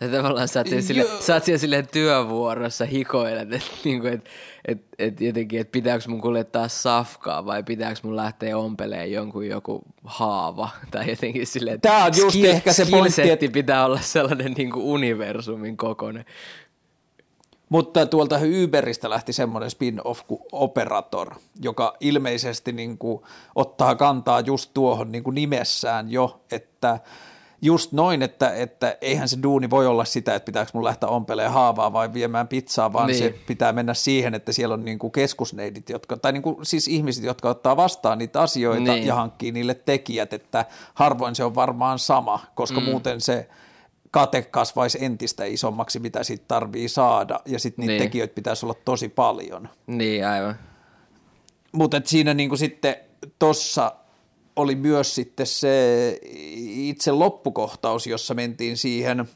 [0.00, 4.28] Ja tavallaan sä oot, sille, sä oot siellä silleen työvuorossa hikoilet, että niinku, et,
[4.64, 9.82] et, et jotenkin, että pitääkö mun kuljettaa safkaa vai pitääkö mun lähteä ompeleen jonkun joku
[10.04, 10.68] haava.
[10.90, 13.46] Tai jotenkin silleen, että Tää on just skill, ehkä se pointti, että...
[13.52, 16.24] pitää olla sellainen niinku universumin kokoinen.
[17.68, 23.22] Mutta tuolta Uberistä lähti semmoinen spin-off kuin Operator, joka ilmeisesti niin kuin
[23.54, 27.00] ottaa kantaa just tuohon niin kuin nimessään jo, että
[27.62, 31.50] just noin, että, että eihän se duuni voi olla sitä, että pitääkö mun lähteä ompeleen
[31.50, 33.18] haavaa vai viemään pizzaa, vaan niin.
[33.18, 36.88] se pitää mennä siihen, että siellä on niin kuin keskusneidit, jotka, tai niin kuin, siis
[36.88, 39.06] ihmiset, jotka ottaa vastaan niitä asioita niin.
[39.06, 42.86] ja hankkii niille tekijät, että harvoin se on varmaan sama, koska mm.
[42.86, 43.48] muuten se
[44.10, 48.02] kate kasvaisi entistä isommaksi, mitä siitä tarvii saada, ja sitten niitä niin.
[48.02, 49.68] tekijöitä pitäisi olla tosi paljon.
[49.86, 50.54] Niin, aivan.
[51.72, 52.96] Mutta siinä niinku sitten
[53.38, 53.92] tuossa
[54.60, 56.18] oli myös sitten se
[56.66, 59.24] itse loppukohtaus, jossa mentiin siihen–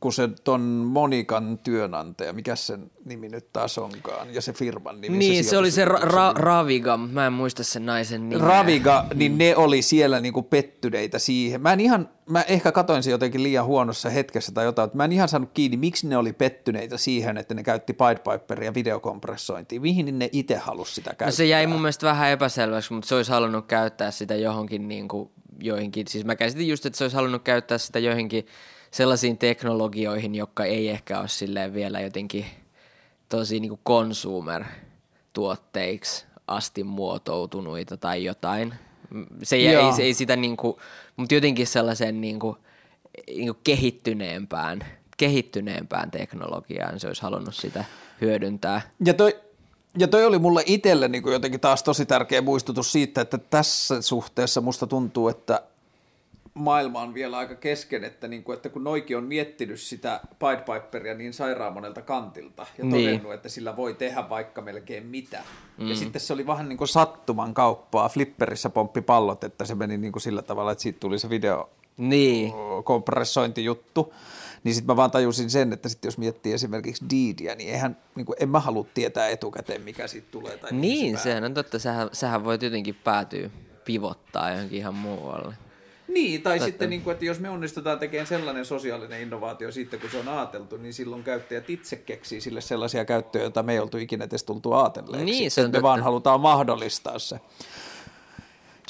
[0.00, 5.18] kun se ton Monikan työnantaja, mikä sen nimi nyt taas onkaan, ja se firman nimi.
[5.18, 8.48] Niin, se, se oli se ra- ra- Raviga, mä en muista sen naisen nimeä.
[8.48, 9.38] Raviga, niin mm.
[9.38, 11.60] ne oli siellä niinku pettyneitä siihen.
[11.60, 15.04] Mä en ihan, mä ehkä katoin se jotenkin liian huonossa hetkessä tai jotain, että mä
[15.04, 19.82] en ihan saanut kiinni, miksi ne oli pettyneitä siihen, että ne käytti Pied Piperia videokompressointiin.
[19.82, 21.26] Mihin ne itse halusi sitä käyttää?
[21.26, 25.08] No se jäi mun mielestä vähän epäselväksi, mutta se olisi halunnut käyttää sitä johonkin niin
[25.08, 25.30] kuin
[25.60, 28.46] joihinkin, siis mä käsitin just, että se olisi halunnut käyttää sitä joihinkin
[28.94, 32.46] sellaisiin teknologioihin, jotka ei ehkä ole silleen vielä jotenkin
[33.28, 38.74] tosi niin consumer-tuotteiksi asti muotoutunuita tai jotain.
[39.42, 40.76] Se ei, ei, ei sitä niin kuin,
[41.16, 42.56] mutta jotenkin sellaisen niin kuin,
[43.26, 44.84] niin kuin kehittyneempään,
[45.16, 47.84] kehittyneempään teknologiaan se olisi halunnut sitä
[48.20, 48.80] hyödyntää.
[49.04, 49.36] Ja toi,
[49.98, 54.60] ja toi oli mulle itselle niin jotenkin taas tosi tärkeä muistutus siitä, että tässä suhteessa
[54.60, 55.62] musta tuntuu, että
[56.54, 60.58] maailma on vielä aika kesken, että, niin kuin, että kun Noiki on miettinyt sitä Pied
[60.58, 63.04] Piperia niin sairaan monelta kantilta ja niin.
[63.04, 65.42] todennut, että sillä voi tehdä vaikka melkein mitä.
[65.78, 65.88] Mm.
[65.88, 68.08] Ja sitten se oli vähän niin kuin sattuman kauppaa.
[68.08, 71.70] Flipperissä pomppi pallot, että se meni niin kuin sillä tavalla, että siitä tuli se video
[71.96, 72.52] niin.
[72.84, 74.14] kompressointijuttu.
[74.64, 78.26] Niin sitten mä vaan tajusin sen, että sitten jos miettii esimerkiksi Deedia, niin eihän, niin
[78.26, 80.56] kuin, en mä halua tietää etukäteen, mikä siitä tulee.
[80.56, 81.78] Tai niin, se sehän on totta.
[81.78, 83.50] Sähän, sähän voi jotenkin päätyä
[83.84, 85.54] pivottaa johonkin ihan muualle.
[86.08, 86.66] Niin, tai Totta.
[86.66, 90.28] sitten, niin kuin, että jos me onnistutaan tekemään sellainen sosiaalinen innovaatio sitten, kun se on
[90.28, 94.44] ajateltu, niin silloin käyttäjät itse keksii sille sellaisia käyttöjä, joita me ei oltu ikinä edes
[94.44, 95.24] tultu ajatelleeksi.
[95.24, 97.40] Niin, se on me vaan halutaan mahdollistaa se.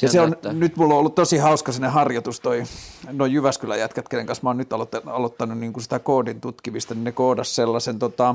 [0.03, 2.62] Ja se on, nyt mulla on ollut tosi hauska sinne harjoitus toi,
[3.12, 6.94] noin Jyväskylän jätkät, kenen kanssa mä oon nyt aloittanut, aloittanut niin kuin sitä koodin tutkimista,
[6.94, 8.35] niin ne koodas sellaisen tota,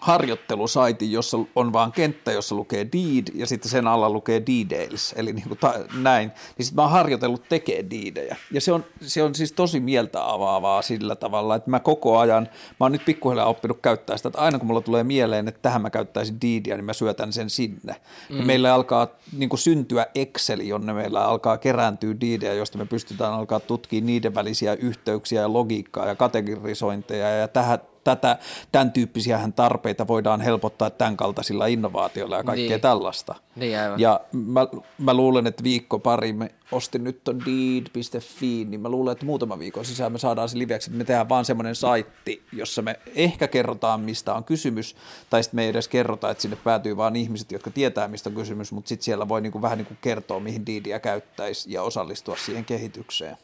[0.00, 5.32] harjoittelusaitin, jossa on vaan kenttä, jossa lukee deed ja sitten sen alla lukee details, eli
[5.32, 6.32] niin kuin ta- näin.
[6.58, 8.36] Niin sitten mä oon harjoitellut tekee deedejä.
[8.52, 12.48] Ja se on, se on siis tosi mieltä avaavaa sillä tavalla, että mä koko ajan,
[12.52, 15.82] mä oon nyt pikkuhiljaa oppinut käyttää sitä, että aina kun mulla tulee mieleen, että tähän
[15.82, 17.96] mä käyttäisin deedia, niin mä syötän sen sinne.
[18.30, 18.38] Mm.
[18.38, 23.32] Ja meillä alkaa niin kuin syntyä Excel, jonne meillä alkaa kerääntyä deedejä, josta me pystytään
[23.32, 27.78] alkaa tutkimaan niiden välisiä yhteyksiä ja logiikkaa ja kategorisointeja ja tähän
[28.16, 28.38] tätä,
[28.72, 32.80] tämän tyyppisiä tarpeita voidaan helpottaa tämän kaltaisilla innovaatioilla ja kaikkea niin.
[32.80, 33.34] tällaista.
[33.56, 34.00] Niin aivan.
[34.00, 34.66] Ja mä,
[34.98, 39.58] mä luulen, että viikko pari me ostin nyt ton deed.fi, niin mä luulen, että muutama
[39.58, 43.48] viikon sisään me saadaan se liveksi, että me tehdään vaan semmoinen saitti, jossa me ehkä
[43.48, 44.96] kerrotaan, mistä on kysymys,
[45.30, 48.36] tai sitten me ei edes kerrota, että sinne päätyy vaan ihmiset, jotka tietää, mistä on
[48.36, 52.64] kysymys, mutta sitten siellä voi niinku vähän niinku kertoa, mihin deedia käyttäisi ja osallistua siihen
[52.64, 53.36] kehitykseen.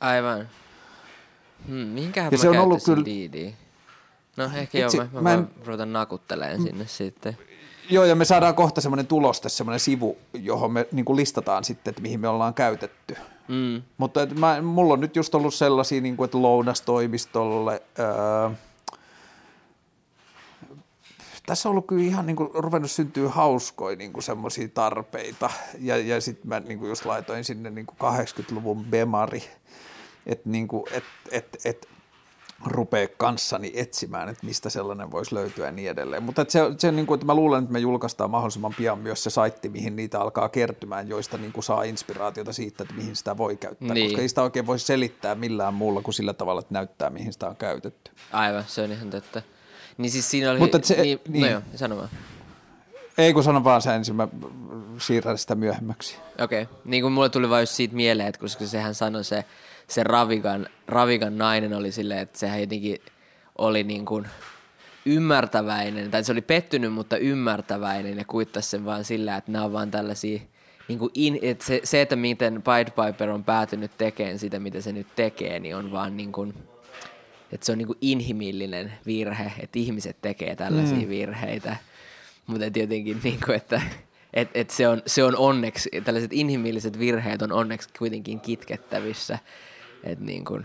[0.00, 0.48] Aivan.
[1.66, 3.04] Hmm, mihinkähän ja mä se on ollut kyllä...
[4.36, 5.48] No ehkä joo, mä, mä, mä en...
[5.66, 7.38] ruvetan nakutteleen sinne sitten.
[7.90, 12.02] Joo, ja me saadaan kohta semmoinen tuloste, semmoinen sivu, johon me niin listataan sitten, että
[12.02, 13.16] mihin me ollaan käytetty.
[13.48, 13.82] Mm.
[13.98, 18.50] Mutta että mä, mulla on nyt just ollut sellaisia, niin kuin, että lounastoimistolle, öö,
[21.46, 25.96] tässä on ollut kyllä ihan niin kuin, ruvennut syntyä hauskoja niin kuin semmoisia tarpeita, ja,
[25.96, 29.42] ja sitten mä niin kuin just laitoin sinne niin kuin 80-luvun bemari,
[30.26, 31.88] että niin kuin, et, et, et,
[32.66, 36.22] rupea kanssani etsimään, että mistä sellainen voisi löytyä ja niin edelleen.
[36.22, 39.30] Mutta se, se niin kuin, että mä luulen, että me julkaistaan mahdollisimman pian myös se
[39.30, 43.56] saitti, mihin niitä alkaa kertymään, joista niin kuin saa inspiraatiota siitä, että mihin sitä voi
[43.56, 43.94] käyttää.
[43.94, 44.06] Niin.
[44.10, 47.48] Koska ei sitä oikein voi selittää millään muulla kuin sillä tavalla, että näyttää, mihin sitä
[47.48, 48.10] on käytetty.
[48.32, 49.42] Aivan, se on ihan totta.
[49.98, 50.58] Niin siis siinä oli...
[50.58, 51.42] Mutta se, niin, no niin.
[51.42, 52.08] No joo, sano vaan.
[53.18, 54.28] Ei kun sano vaan sen ensin, mä
[54.98, 56.16] siirrän sitä myöhemmäksi.
[56.38, 56.74] Okei, okay.
[56.84, 59.44] niin kuin mulle tuli vain siitä mieleen, että koska sehän sanoi se,
[59.90, 62.98] se Ravikan, Ravikan nainen oli silleen, että sehän jotenkin
[63.58, 64.26] oli niin kuin
[65.06, 69.72] ymmärtäväinen, tai se oli pettynyt, mutta ymmärtäväinen ja kuittasi sen vaan sillä, että nämä on
[69.72, 70.40] vaan tällaisia,
[70.88, 74.80] niin kuin in, että se, se, että miten Pied Piper on päätynyt tekemään sitä, mitä
[74.80, 76.54] se nyt tekee, niin on vaan niin kuin,
[77.52, 81.08] että se on niinku inhimillinen virhe, että ihmiset tekee tällaisia mm.
[81.08, 81.76] virheitä.
[82.46, 83.80] Mutta jotenkin, niinku, että
[84.34, 89.38] et, et se, on, se on onneksi, tällaiset inhimilliset virheet on onneksi kuitenkin kitkettävissä.
[90.04, 90.64] Että niin kuin,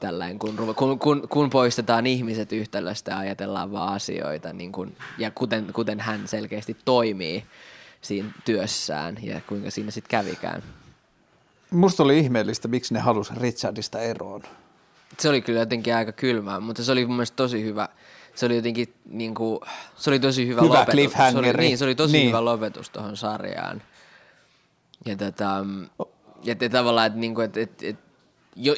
[0.00, 5.30] tällainen, kun, kun, kun, kun poistetaan ihmiset yhtälöstä ja ajatellaan vaan asioita, niin kun, ja
[5.30, 7.44] kuten, kuten hän selkeästi toimii
[8.00, 10.62] siinä työssään ja kuinka siinä sitten kävikään.
[11.70, 14.42] Musta oli ihmeellistä, miksi ne halusi Richardista eroon.
[15.18, 17.88] Se oli kyllä jotenkin aika kylmää, mutta se oli mun mielestä tosi hyvä.
[18.34, 19.60] Se oli jotenkin niin kuin,
[19.96, 21.12] se oli tosi hyvä, hyvä lopetus.
[21.12, 22.28] Se oli, niin, se oli tosi niin.
[22.28, 23.82] hyvä lopetus tuohon sarjaan.
[25.06, 25.64] Ja, tätä,
[26.42, 28.09] ja te, tavallaan, että, niin kuin, että, että, että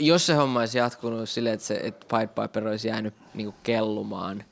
[0.01, 3.57] jos se homma olisi jatkunut silleen, että, se, että Pied Piper olisi jäänyt niin kuin
[3.63, 4.45] kellumaan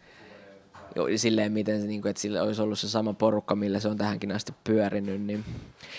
[1.16, 3.96] silleen, miten se, niin kuin, että sillä olisi ollut se sama porukka, millä se on
[3.96, 5.44] tähänkin asti pyörinyt, niin,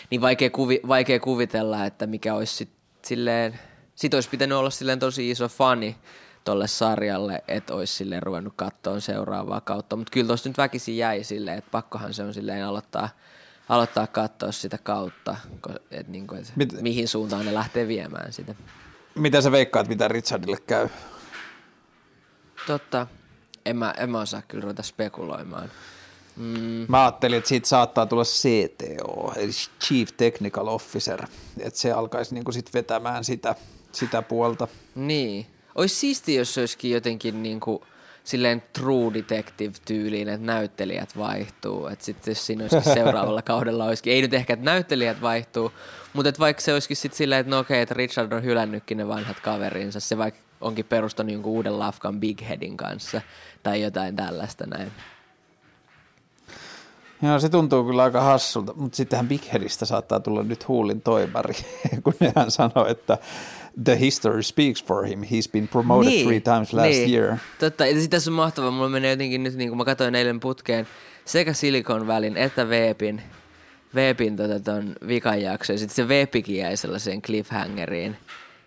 [0.10, 2.70] niin vaikea, kuvi, vaikea kuvitella, että mikä olisi sit,
[3.06, 3.60] silleen,
[3.96, 5.96] sit olisi pitänyt olla silleen tosi iso fani
[6.44, 11.24] tolle sarjalle, että olisi silleen ruvennut katsoa seuraavaa kautta, mutta kyllä tuossa nyt väkisin jäi
[11.24, 13.10] silleen, että pakkohan se on silleen aloittaa,
[13.70, 15.38] aloittaa katsoa sitä kautta,
[15.92, 18.56] että, niin kuin, että Mit, mihin suuntaan ne lähtee viemään sitä.
[19.16, 20.90] Mitä sä veikkaat, mitä Richardille käy?
[22.68, 23.08] Totta.
[23.66, 25.72] En mä, en mä osaa kyllä ruveta spekuloimaan.
[26.36, 26.86] Mm.
[26.88, 31.28] Mä ajattelin, että siitä saattaa tulla CTO, eli Chief Technical Officer,
[31.60, 33.56] että se alkaisi niinku sit vetämään sitä,
[33.92, 34.68] sitä puolta.
[34.96, 35.46] Niin.
[35.76, 37.86] Olisi siistiä, jos se olisikin jotenkin niinku
[38.24, 41.88] silleen true detective-tyyliin, että näyttelijät vaihtuu.
[41.88, 45.72] Että sitten jos siinä olisikin seuraavalla kaudella olisikin, ei nyt ehkä, että näyttelijät vaihtuu,
[46.14, 49.08] mutta että vaikka se olisikin sitten silleen, että no okei, että Richard on hylännytkin ne
[49.08, 53.22] vanhat kaverinsa, se vaikka onkin perustanut jonkun uuden lafkan Big Headin kanssa
[53.64, 54.92] tai jotain tällaista näin.
[57.22, 61.54] Joo, se tuntuu kyllä aika hassulta, mutta sittenhän Big Headistä saattaa tulla nyt huulin toimari,
[62.04, 63.18] kun hän sanoi, että
[63.84, 65.22] the history speaks for him.
[65.24, 67.14] He's been promoted niin, three times last niin.
[67.14, 67.38] year.
[67.60, 68.72] Totta, ja tässä on mahtavaa.
[68.72, 70.88] Mulla menee jotenkin nyt, niin kuin mä katsoin eilen putkeen,
[71.26, 73.22] sekä Silicon välin että Veepin,
[73.96, 75.74] Veepin tota, ton vikan jakso.
[75.74, 78.18] Ja sitten se Veepikin jäi sellaiseen cliffhangeriin,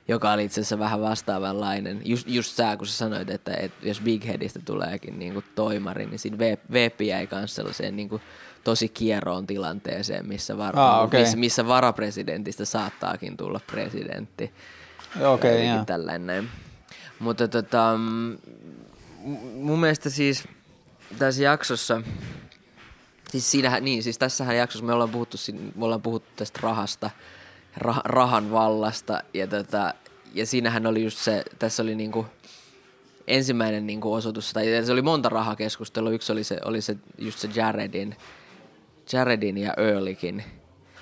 [0.09, 2.01] joka oli itse asiassa vähän vastaavanlainen.
[2.05, 6.07] Just, just sä, kun sä sanoit, että, että jos Big Headistä tuleekin niin kuin toimari,
[6.07, 6.39] niin siinä
[6.73, 8.23] Veepi jäi myös sellaiseen niin kuin,
[8.65, 11.21] tosi kieroon tilanteeseen, missä, var- ah, okay.
[11.21, 14.53] missä, missä varapresidentistä saattaakin tulla presidentti.
[15.17, 15.87] Okei, okay, yeah.
[15.87, 16.49] tällainen.
[17.19, 17.97] Mutta tota,
[19.55, 20.49] mun mielestä siis
[21.19, 22.03] tässä jaksossa,
[23.31, 25.37] siis siinähän, niin, siis tässähän jaksossa me ollaan puhuttu,
[25.75, 27.11] me ollaan puhuttu tästä rahasta,
[27.77, 29.95] rah, rahan vallasta ja, tota,
[30.35, 32.27] ja siinähän oli just se, tässä oli niinku
[33.27, 37.49] ensimmäinen niinku osoitus, tai se oli monta rahakeskustelua, yksi oli se, oli se just se
[37.55, 38.17] Jaredin,
[39.13, 40.45] Jaredin ja Earlikin,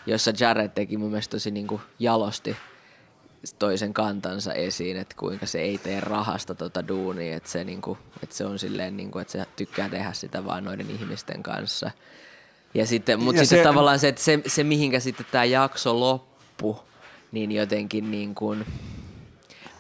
[0.07, 2.57] jossa Jared teki mun mielestä tosi niinku jalosti–
[3.59, 8.37] toisen kantansa esiin, että kuinka se ei tee rahasta tota duunia, että se, niinku, että
[8.37, 11.91] se on silleen, niinku, että se tykkää tehdä sitä vaan noiden ihmisten kanssa.
[12.75, 13.65] Ja sitten, mutta sitten se...
[13.65, 16.81] tavallaan se, että se, se mihinkä sitten tämä jakso loppu,
[17.33, 18.67] niin jotenkin niin kuin,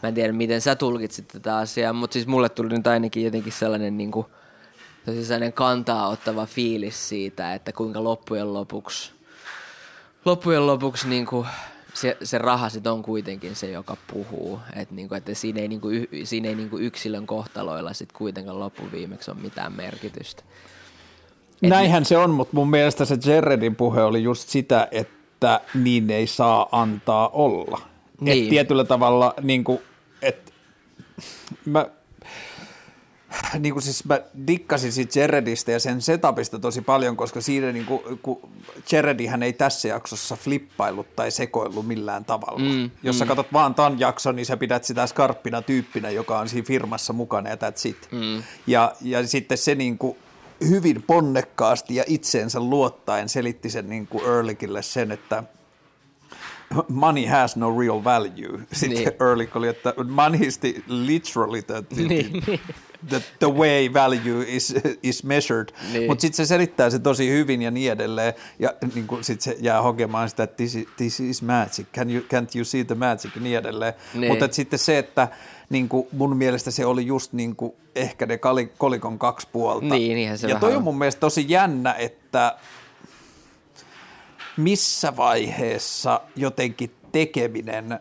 [0.02, 3.52] mä en tiedä miten sä tulkitsit tätä asiaa, mutta siis mulle tuli nyt ainakin jotenkin
[3.52, 4.26] sellainen niin kuin,
[5.06, 9.12] sellainen kantaa ottava fiilis siitä, että kuinka loppujen lopuksi,
[10.24, 11.46] loppujen lopuksi niin kuin,
[11.94, 14.60] se, se raha sit on kuitenkin se, joka puhuu.
[14.76, 15.88] Et niinku, että siinä ei, niinku,
[16.24, 20.42] siinä ei niinku yksilön kohtaloilla sit kuitenkaan loppuviimeksi ole mitään merkitystä.
[21.62, 26.10] Et Näinhän se on, mutta mun mielestä se Jaredin puhe oli just sitä, että niin
[26.10, 27.80] ei saa antaa olla.
[28.20, 28.44] Niin.
[28.44, 29.80] Et tietyllä tavalla, niin kuin,
[30.22, 30.52] että
[31.64, 31.86] mä,
[33.58, 37.86] niin kuin siis mä dikkasin siitä Jaredista ja sen setupista tosi paljon, koska siinä niin
[37.86, 38.40] kuin, kun
[38.92, 42.58] Jaredihän ei tässä jaksossa flippailut tai sekoillut millään tavalla.
[42.58, 43.18] Mm, Jos mm.
[43.18, 47.12] sä katsot vaan tämän jakson, niin sä pidät sitä skarppina tyyppinä, joka on siinä firmassa
[47.12, 48.08] mukana ja that's it.
[48.10, 48.42] Mm.
[48.66, 50.16] Ja, ja sitten se niin kuin,
[50.68, 55.44] hyvin ponnekkaasti ja itseensä luottaen selitti sen niin kuin Earlikille sen, että
[56.88, 58.60] money has no real value.
[58.72, 59.12] Sitten niin.
[59.20, 62.42] Earlick oli, että money is the, literally the, the, niin,
[63.08, 65.68] the, the, way value is, is measured.
[65.92, 66.06] Niin.
[66.06, 68.34] Mutta sitten se selittää se tosi hyvin ja niin edelleen.
[68.58, 72.22] Ja niin sitten se jää hokemaan sitä, että this is, this is magic, Can you,
[72.22, 73.94] can't you see the magic ja niin edelleen.
[74.14, 74.32] Niin.
[74.32, 75.28] Mutta sitten se, että
[75.70, 78.38] niin kuin mun mielestä se oli just niin kuin ehkä ne
[78.78, 79.86] kolikon kaksi puolta.
[79.86, 82.56] Niin, se ja toi on mun mielestä tosi jännä, että
[84.56, 88.00] missä vaiheessa jotenkin tekeminen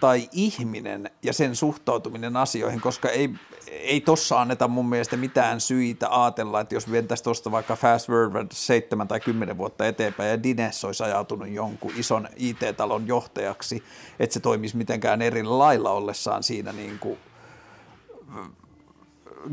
[0.00, 3.30] tai ihminen ja sen suhtautuminen asioihin, koska ei,
[3.68, 8.48] ei tossa anneta mun mielestä mitään syitä ajatella, että jos vientäisiin tuosta vaikka Fast Forward
[8.52, 13.82] 7 tai 10 vuotta eteenpäin ja Dines olisi ajautunut jonkun ison IT-talon johtajaksi,
[14.20, 17.18] että se toimisi mitenkään eri lailla ollessaan siinä niin kuin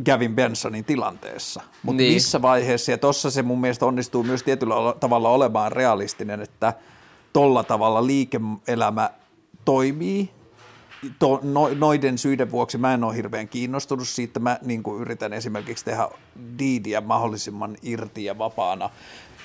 [0.05, 1.61] Gavin Bensonin tilanteessa.
[1.83, 2.13] Mutta niin.
[2.13, 6.73] missä vaiheessa, ja tuossa se mun mielestä onnistuu myös tietyllä tavalla olemaan realistinen, että
[7.33, 9.09] tolla tavalla liike-elämä
[9.65, 10.29] toimii,
[11.19, 14.39] to, no, noiden syiden vuoksi mä en ole hirveän kiinnostunut siitä.
[14.39, 16.09] Mä niin kuin yritän esimerkiksi tehdä
[16.59, 18.89] diidiä mahdollisimman irti ja vapaana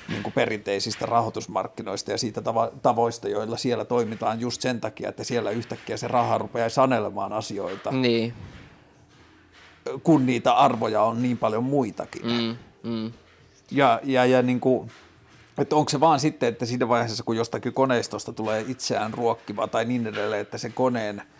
[0.09, 5.25] niin kuin perinteisistä rahoitusmarkkinoista ja siitä tavo- tavoista, joilla siellä toimitaan just sen takia, että
[5.25, 7.91] siellä yhtäkkiä se raha rupeaa sanelemaan asioita.
[7.91, 8.35] Niin.
[10.03, 12.23] Kun niitä arvoja on niin paljon muitakin.
[12.27, 12.57] Mm,
[12.91, 13.13] mm.
[13.71, 14.91] Ja, ja, ja niin kuin,
[15.59, 19.85] että onko se vaan sitten, että siinä vaiheessa, kun jostakin koneistosta tulee itseään ruokkiva tai
[19.85, 21.23] niin edelleen, että se koneen–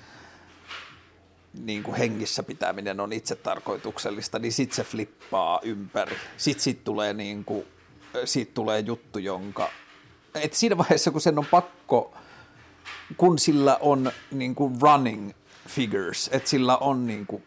[1.59, 6.17] niin kuin hengissä pitäminen on itse tarkoituksellista, niin sitten se flippaa ympäri.
[6.37, 7.67] Sitten sit tulee, niin kuin,
[8.25, 9.71] siitä tulee juttu, jonka...
[10.35, 12.15] Et siinä vaiheessa, kun sen on pakko,
[13.17, 15.31] kun sillä on niin kuin running
[15.69, 17.43] figures, että sillä on niin kuin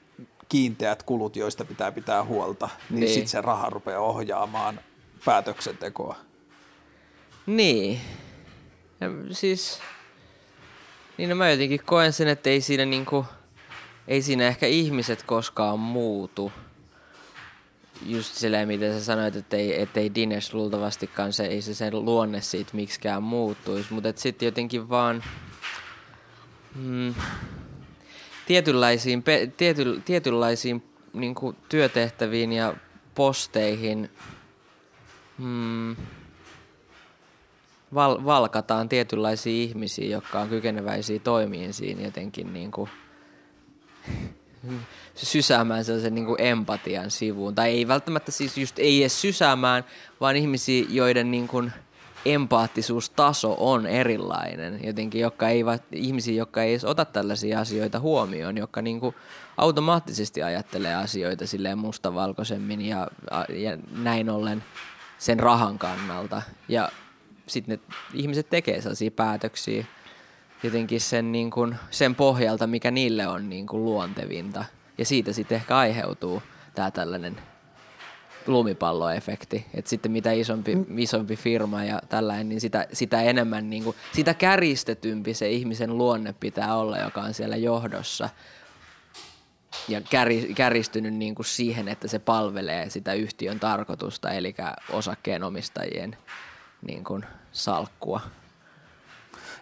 [0.50, 3.13] kiinteät kulut, joista pitää pitää huolta, niin, niin.
[3.13, 4.80] sitten se raha rupeaa ohjaamaan
[5.26, 6.15] päätöksentekoa.
[7.46, 8.02] Niin.
[9.02, 9.80] Ja siis,
[11.17, 13.26] niin no mä jotenkin koen sen, että ei siinä niinku,
[14.08, 16.52] ei siinä ehkä ihmiset koskaan muutu.
[18.06, 22.41] Just silleen, miten sä sanoit, että ei, ettei Dinesh luultavastikaan se, ei se sen luonne
[22.41, 25.24] siitä miksikään muuttuisi, mutta sitten jotenkin vaan
[26.76, 27.15] mm,
[28.46, 31.36] tietynlaisiin, pe, tiety, tietynlaisiin niin
[31.70, 32.74] työtehtäviin ja
[33.15, 34.10] posteihin
[35.38, 35.96] mm,
[37.93, 42.89] val, valkataan tietynlaisia ihmisiä, jotka on kykeneväisiä toimiin siinä jotenkin niin kuin–
[45.15, 47.56] sysäämään sellaisen niin kuin empatian sivuun.
[47.56, 49.84] Tai ei välttämättä siis just ei edes sysäämään,
[50.22, 51.72] vaan ihmisiä, joiden niin kuin
[52.26, 54.80] empaattisuustaso on erilainen.
[54.84, 59.15] Jotenkin jotka eivät, ihmisiä, jotka ei edes ota tällaisia asioita huomioon, jotka niin kuin
[59.58, 63.08] automaattisesti ajattelee asioita silleen mustavalkoisemmin ja,
[63.50, 64.63] ja näin ollen
[65.17, 66.41] sen rahan kannalta.
[66.67, 66.91] Ja
[67.48, 69.86] sitten ne ihmiset tekee sellaisia päätöksiä,
[70.63, 74.65] jotenkin sen, niin kuin, sen pohjalta, mikä niille on niin kuin luontevinta.
[74.98, 76.43] Ja siitä sitten ehkä aiheutuu
[76.76, 77.38] tämä tällainen
[78.48, 79.65] lumipalloefekti.
[79.74, 80.98] Että sitten mitä isompi, mm.
[80.98, 86.34] isompi firma ja tällainen, niin sitä, sitä enemmän, niin kuin, sitä käristetympi se ihmisen luonne
[86.34, 88.30] pitää olla, joka on siellä johdossa.
[89.88, 94.56] Ja käri, käristynyt niin kuin siihen, että se palvelee sitä yhtiön tarkoitusta, eli
[94.89, 96.17] osakkeenomistajien
[96.82, 98.22] niin kuin salkkua.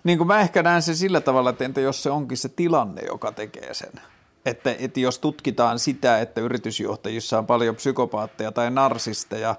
[0.06, 3.02] Niin kuin mä ehkä näen sen sillä tavalla, että entä jos se onkin se tilanne,
[3.08, 3.92] joka tekee sen.
[4.46, 9.56] Että, että jos tutkitaan sitä, että yritysjohtajissa on paljon psykopaatteja tai narsisteja,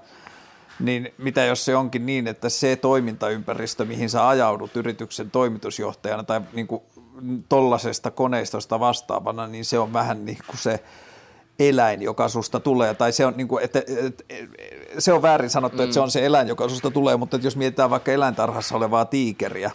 [0.79, 6.41] niin mitä jos se onkin niin, että se toimintaympäristö, mihin sä ajaudut yrityksen toimitusjohtajana tai
[6.53, 6.81] niin kuin
[7.49, 10.83] tollasesta koneistosta vastaavana, niin se on vähän niin kuin se
[11.59, 14.23] eläin, joka susta tulee, tai se on, niin kuin, että, että,
[14.99, 15.83] se on väärin sanottu, mm.
[15.83, 19.71] että se on se eläin, joka susta tulee, mutta jos mietitään vaikka eläintarhassa olevaa tiikeriä,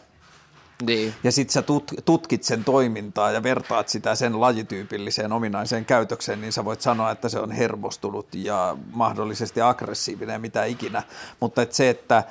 [0.86, 1.14] niin.
[1.24, 6.52] Ja sitten sä tut, tutkit sen toimintaa ja vertaat sitä sen lajityypilliseen ominaiseen käytökseen, niin
[6.52, 11.02] sä voit sanoa, että se on hermostunut ja mahdollisesti aggressiivinen ja mitä ikinä.
[11.40, 12.24] Mutta et se, että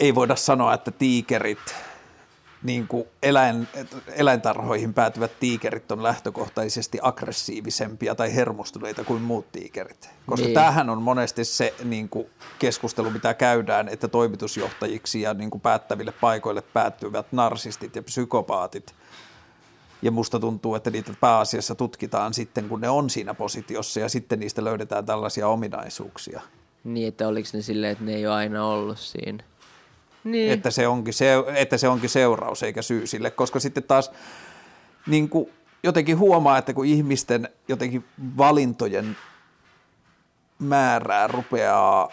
[0.00, 1.74] ei voida sanoa, että tiikerit
[2.62, 3.68] niin kuin eläin,
[4.08, 10.10] eläintarhoihin päätyvät tiikerit on lähtökohtaisesti aggressiivisempia tai hermostuneita kuin muut tiikerit.
[10.26, 10.54] Koska niin.
[10.54, 12.26] tämähän on monesti se niin kuin
[12.58, 18.94] keskustelu, mitä käydään, että toimitusjohtajiksi ja niin kuin päättäville paikoille päättyvät narsistit ja psykopaatit.
[20.02, 24.40] Ja musta tuntuu, että niitä pääasiassa tutkitaan sitten, kun ne on siinä positiossa ja sitten
[24.40, 26.40] niistä löydetään tällaisia ominaisuuksia.
[26.84, 29.44] Niin, että oliko ne silleen, että ne ei ole aina ollut siinä?
[30.24, 30.52] Niin.
[30.52, 34.10] että, se onkin se, että se onkin seuraus eikä syy sille, koska sitten taas
[35.06, 35.50] niin kuin
[35.82, 38.04] jotenkin huomaa, että kun ihmisten jotenkin
[38.36, 39.16] valintojen
[40.58, 42.12] määrää rupeaa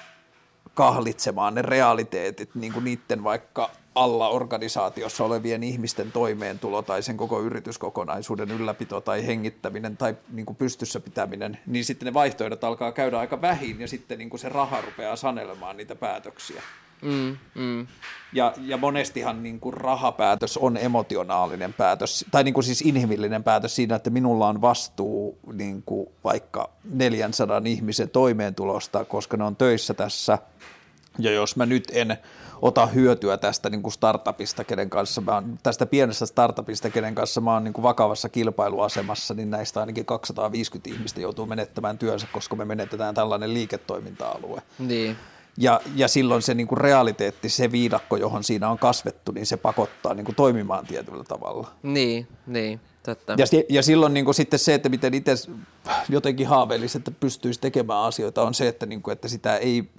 [0.73, 7.41] kahlitsemaan ne realiteetit, niin kuin niiden vaikka alla organisaatiossa olevien ihmisten toimeentulo tai sen koko
[7.41, 13.19] yrityskokonaisuuden ylläpito tai hengittäminen tai niin kuin pystyssä pitäminen, niin sitten ne vaihtoehdot alkaa käydä
[13.19, 16.61] aika vähin ja sitten niin kuin se raha rupeaa sanelemaan niitä päätöksiä.
[17.01, 17.87] Mm, mm.
[18.33, 23.75] Ja, ja monestihan niin kuin rahapäätös on emotionaalinen päätös, tai niin kuin siis inhimillinen päätös
[23.75, 29.93] siinä, että minulla on vastuu niin kuin vaikka 400 ihmisen toimeentulosta, koska ne on töissä
[29.93, 30.37] tässä,
[31.19, 32.17] ja jos mä nyt en
[32.61, 37.41] ota hyötyä tästä niin kuin startupista, kenen kanssa mä oon, tästä pienestä startupista, kenen kanssa
[37.41, 42.55] mä oon niin kuin vakavassa kilpailuasemassa, niin näistä ainakin 250 ihmistä joutuu menettämään työnsä, koska
[42.55, 44.61] me menetetään tällainen liiketoiminta-alue.
[44.79, 45.17] Niin.
[45.57, 49.57] Ja, ja silloin se niin kuin realiteetti, se viidakko, johon siinä on kasvettu, niin se
[49.57, 51.71] pakottaa niin kuin toimimaan tietyllä tavalla.
[51.83, 52.79] Niin, niin.
[53.03, 53.33] totta.
[53.33, 55.33] Ja, ja silloin niin kuin sitten se, että miten itse
[56.09, 59.89] jotenkin haaveilisi, että pystyisi tekemään asioita, on se, että, niin kuin, että sitä ei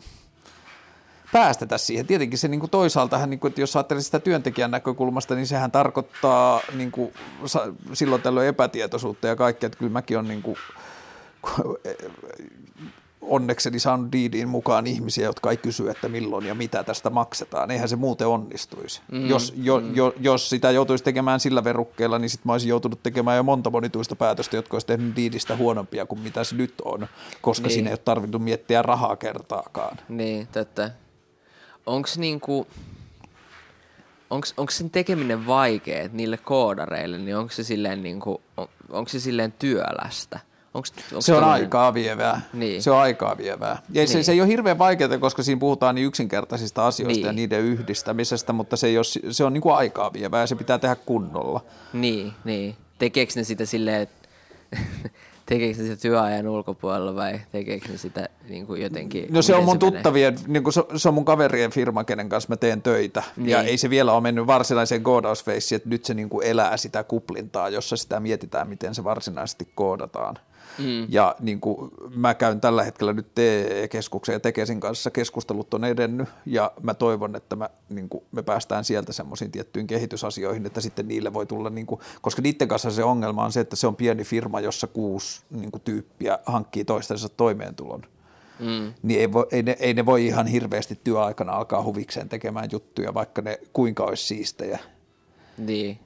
[1.33, 2.07] päästetä siihen.
[2.07, 5.71] Tietenkin se niin kuin toisaaltahan, niin kuin, että jos ajattelee sitä työntekijän näkökulmasta, niin sehän
[5.71, 7.13] tarkoittaa niin kuin,
[7.93, 10.57] silloin tällöin epätietoisuutta ja kaikkea, että kyllä mäkin on niin kuin,
[13.21, 17.71] onnekseni saanut diidiin mukaan ihmisiä, jotka ei kysy, että milloin ja mitä tästä maksetaan.
[17.71, 19.01] Eihän se muuten onnistuisi.
[19.13, 19.97] Mm, jos, jo, mm.
[19.97, 23.71] jo, jos sitä joutuisi tekemään sillä verukkeella, niin sitten mä olisin joutunut tekemään jo monta
[23.71, 27.07] monituista päätöstä, jotka olisi tehnyt diidistä huonompia kuin mitä se nyt on,
[27.41, 27.75] koska niin.
[27.75, 29.97] siinä ei ole tarvinnut miettiä rahaa kertaakaan.
[30.09, 30.91] Niin, totta.
[31.87, 32.67] Onko niinku,
[34.31, 39.53] onko sen tekeminen vaikea niille koodareille, niin onko se silleen, niinku, on, onko se silleen
[39.53, 40.48] työlästä?
[40.75, 41.65] Onks, onks se on tällainen?
[41.65, 42.41] aikaa vievää.
[42.53, 42.83] Niin.
[42.83, 43.83] Se on aikaa vievää.
[43.89, 44.09] Ja niin.
[44.09, 47.27] se, se ei ole hirveän vaikeaa, koska siinä puhutaan niin yksinkertaisista asioista niin.
[47.27, 50.55] ja niiden yhdistämisestä, mutta se, ei ole, se on niin kuin aikaa vievää ja se
[50.55, 51.61] pitää tehdä kunnolla.
[51.93, 52.77] Niin, niin.
[52.99, 54.29] Tekeekö ne sitä silleen, että
[55.47, 59.27] tekeekö ne sitä työajan ulkopuolella vai tekeekö ne sitä niin kuin jotenkin?
[59.31, 62.29] No se on mun se tuttavien, niin kuin se, se on mun kaverien firma, kenen
[62.29, 63.23] kanssa mä teen töitä.
[63.37, 63.49] Niin.
[63.49, 67.05] Ja ei se vielä ole mennyt varsinaiseen koodausfeissiin, että nyt se niin kuin elää sitä
[67.05, 70.39] kuplintaa, jossa sitä mietitään, miten se varsinaisesti koodataan.
[70.79, 71.07] Mm.
[71.09, 76.29] Ja niin kuin mä käyn tällä hetkellä nyt TE-keskuksen ja Tekesin kanssa keskustelut on edennyt
[76.47, 81.09] ja mä toivon, että mä, niin kuin, me päästään sieltä semmoisiin tiettyihin kehitysasioihin, että sitten
[81.09, 83.97] niille voi tulla, niin kuin, koska niiden kanssa se ongelma on se, että se on
[83.97, 88.03] pieni firma, jossa kuusi niin kuin, tyyppiä hankkii toistensa toimeentulon.
[88.61, 88.93] Mm.
[89.03, 93.15] Niin ei, voi, ei, ne, ei ne voi ihan hirveästi työaikana alkaa huvikseen tekemään juttuja,
[93.15, 94.79] vaikka ne kuinka olisi siistejä.
[95.59, 95.99] Niin.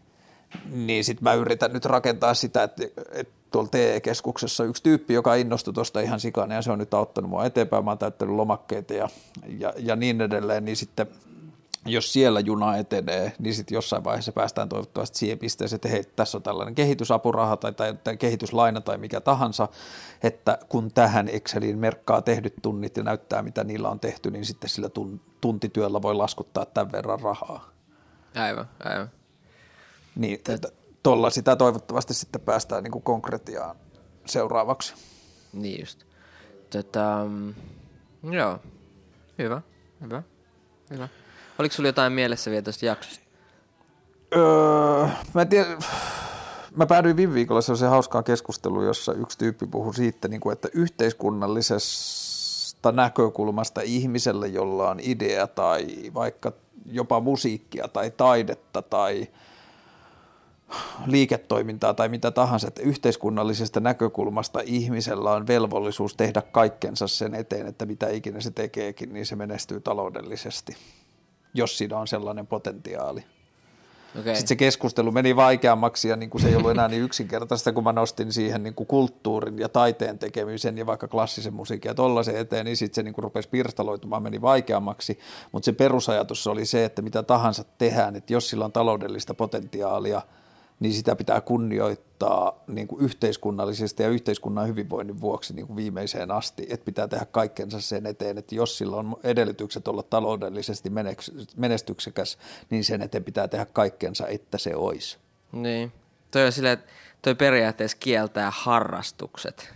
[0.70, 5.74] Niin sitten mä yritän nyt rakentaa sitä, että, että tuolla TE-keskuksessa yksi tyyppi, joka innostui
[5.74, 7.84] tuosta ihan sikana ja se on nyt auttanut mua eteenpäin.
[7.84, 9.08] Mä oon täyttänyt lomakkeita ja,
[9.58, 11.06] ja, ja niin edelleen, niin sitten
[11.86, 16.38] jos siellä juna etenee, niin sitten jossain vaiheessa päästään toivottavasti siihen pisteeseen, että hei, tässä
[16.38, 19.68] on tällainen kehitysapuraha tai, tai, tai kehityslaina tai mikä tahansa,
[20.22, 24.70] että kun tähän Exceliin merkkaa tehdyt tunnit ja näyttää, mitä niillä on tehty, niin sitten
[24.70, 24.88] sillä
[25.40, 27.68] tuntityöllä voi laskuttaa tämän verran rahaa.
[28.34, 29.10] Aivan, aivan.
[30.16, 30.68] Niin, että
[31.02, 33.76] tuolla sitä toivottavasti sitten päästään niin kuin konkretiaan
[34.26, 34.94] seuraavaksi.
[35.52, 36.04] Niin just.
[36.70, 37.54] Tätä, mm,
[38.32, 38.58] joo,
[39.38, 39.62] hyvä,
[40.00, 40.22] hyvä,
[40.90, 41.08] hyvä.
[41.58, 43.24] Oliko sulla jotain mielessä vielä tuosta jaksosta?
[44.36, 45.76] Öö, mä tiedä,
[46.76, 50.68] mä päädyin viime viikolla sellaiseen hauskaan keskusteluun, jossa yksi tyyppi puhui siitä, niin kuin, että
[50.74, 56.52] yhteiskunnallisesta näkökulmasta ihmiselle, jolla on idea tai vaikka
[56.86, 59.28] jopa musiikkia tai taidetta tai–
[61.06, 67.86] liiketoimintaa tai mitä tahansa, että yhteiskunnallisesta näkökulmasta ihmisellä on velvollisuus tehdä kaikkensa sen eteen, että
[67.86, 70.76] mitä ikinä se tekeekin, niin se menestyy taloudellisesti,
[71.54, 73.24] jos siinä on sellainen potentiaali.
[74.20, 74.34] Okay.
[74.34, 77.84] Sitten se keskustelu meni vaikeammaksi ja niin kuin se ei ollut enää niin yksinkertaista, kun
[77.84, 82.36] mä nostin siihen niin kuin kulttuurin ja taiteen tekemisen ja vaikka klassisen musiikin ja tollaisen
[82.36, 85.18] eteen, niin sitten se niin kuin rupesi pirstaloitumaan, meni vaikeammaksi,
[85.52, 90.22] mutta se perusajatus oli se, että mitä tahansa tehdään, että jos sillä on taloudellista potentiaalia–
[90.82, 96.66] niin sitä pitää kunnioittaa niin kuin yhteiskunnallisesti ja yhteiskunnan hyvinvoinnin vuoksi niin kuin viimeiseen asti,
[96.70, 100.90] että pitää tehdä kaikkensa sen eteen, että jos sillä on edellytykset olla taloudellisesti
[101.56, 102.38] menestyksekäs,
[102.70, 105.18] niin sen eteen pitää tehdä kaikkensa, että se olisi.
[105.52, 105.92] Niin,
[106.30, 109.74] toi on silleen, että toi periaatteessa kieltää harrastukset.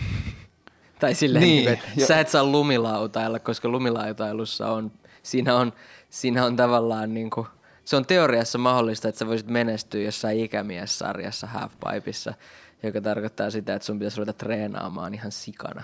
[1.00, 2.06] tai silleen, niin, että jo.
[2.06, 5.72] sä et saa lumilautailla, koska lumilautailussa on, siinä on,
[6.10, 7.46] siinä on tavallaan niin kuin–
[7.88, 12.34] se on teoriassa mahdollista, että sä voisit menestyä jossain ikämies-sarjassa halfpipeissa,
[12.82, 15.82] joka tarkoittaa sitä, että sun pitäisi ruveta treenaamaan ihan sikana.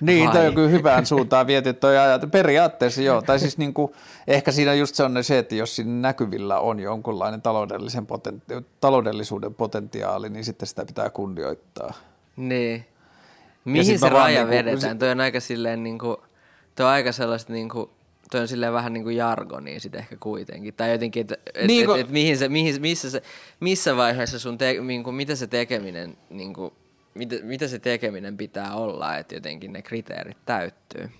[0.00, 2.22] Niin, toi on kyllä hyvään suuntaan viety toi ajat.
[2.30, 3.92] Periaatteessa joo, tai siis niin kuin,
[4.26, 9.54] ehkä siinä just se on se, että jos siinä näkyvillä on jonkunlainen taloudellisen potenti- taloudellisuuden
[9.54, 11.92] potentiaali, niin sitten sitä pitää kunnioittaa.
[12.36, 12.84] Niin.
[13.64, 14.98] Mihin se raja niin kuin, vedetään?
[14.98, 16.16] Toi on aika silleen niin kuin,
[16.74, 17.90] toi on aika sellaista niin kuin,
[18.34, 20.74] toi on silleen vähän niin kuin jargonia sitten ehkä kuitenkin.
[20.74, 23.22] Tai jotenkin, että et, niin et, et, et, mihin se, mihin, missä, se,
[23.60, 26.72] missä vaiheessa sun, te, niin kuin, mitä se tekeminen, niin kuin,
[27.14, 31.10] mitä, mitä se tekeminen pitää olla, että jotenkin ne kriteerit täyttyy.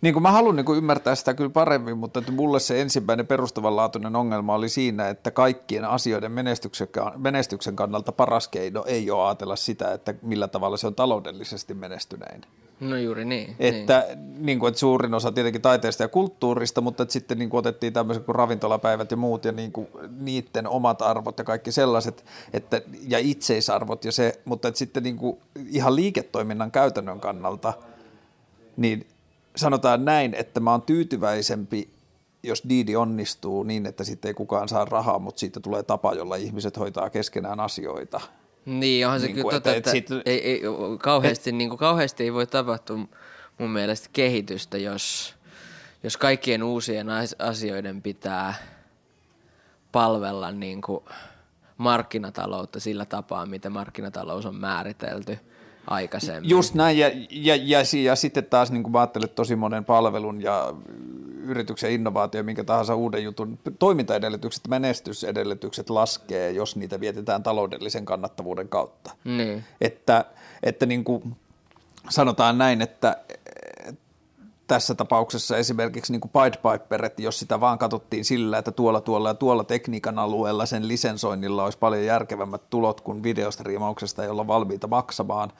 [0.00, 3.26] Niin kuin mä haluan niin kuin ymmärtää sitä kyllä paremmin, mutta että mulle se ensimmäinen
[3.26, 9.56] perustavanlaatuinen ongelma oli siinä, että kaikkien asioiden menestyksen, menestyksen kannalta paras keino ei ole ajatella
[9.56, 12.42] sitä, että millä tavalla se on taloudellisesti menestynein.
[12.80, 13.56] No juuri niin.
[13.58, 14.46] Että, niin.
[14.46, 17.92] Niin kuin, että suurin osa tietenkin taiteesta ja kulttuurista, mutta että sitten niin kuin otettiin
[17.92, 19.88] tämmöiset kuin ravintolapäivät ja muut ja niin kuin
[20.20, 25.16] niiden omat arvot ja kaikki sellaiset että, ja itseisarvot ja se, mutta että sitten niin
[25.16, 27.72] kuin ihan liiketoiminnan käytännön kannalta,
[28.76, 29.06] niin
[29.56, 31.88] sanotaan näin, että mä oon tyytyväisempi
[32.42, 36.36] jos diidi onnistuu niin, että sitten ei kukaan saa rahaa, mutta siitä tulee tapa, jolla
[36.36, 38.20] ihmiset hoitaa keskenään asioita.
[38.64, 40.62] Niin, onhan se niin kyllä totta, että, että, että ei, ei,
[40.98, 42.98] kauheasti, et, niin kuin, kauheasti ei voi tapahtua
[43.58, 45.34] mun mielestä kehitystä, jos,
[46.02, 47.06] jos kaikkien uusien
[47.38, 48.54] asioiden pitää
[49.92, 51.04] palvella niin kuin
[51.76, 55.38] markkinataloutta sillä tapaa, miten markkinatalous on määritelty–
[55.86, 56.50] aikaisemmin.
[56.50, 60.42] Just näin, ja, ja, ja, ja sitten taas niin kuin mä ajattelen, tosi monen palvelun
[60.42, 60.74] ja
[61.42, 69.10] yrityksen innovaatio, minkä tahansa uuden jutun toimintaedellytykset, menestysedellytykset laskee, jos niitä vietetään taloudellisen kannattavuuden kautta.
[69.24, 69.64] Niin.
[69.80, 70.24] Että,
[70.62, 71.36] että niin kuin
[72.08, 73.16] sanotaan näin, että
[74.66, 79.00] tässä tapauksessa esimerkiksi niin kuin Pied Piper, että jos sitä vaan katsottiin sillä, että tuolla,
[79.00, 84.86] tuolla ja tuolla tekniikan alueella sen lisensoinnilla olisi paljon järkevämmät tulot kuin videostriimauksesta, jolla valmiita
[84.86, 85.52] maksamaan,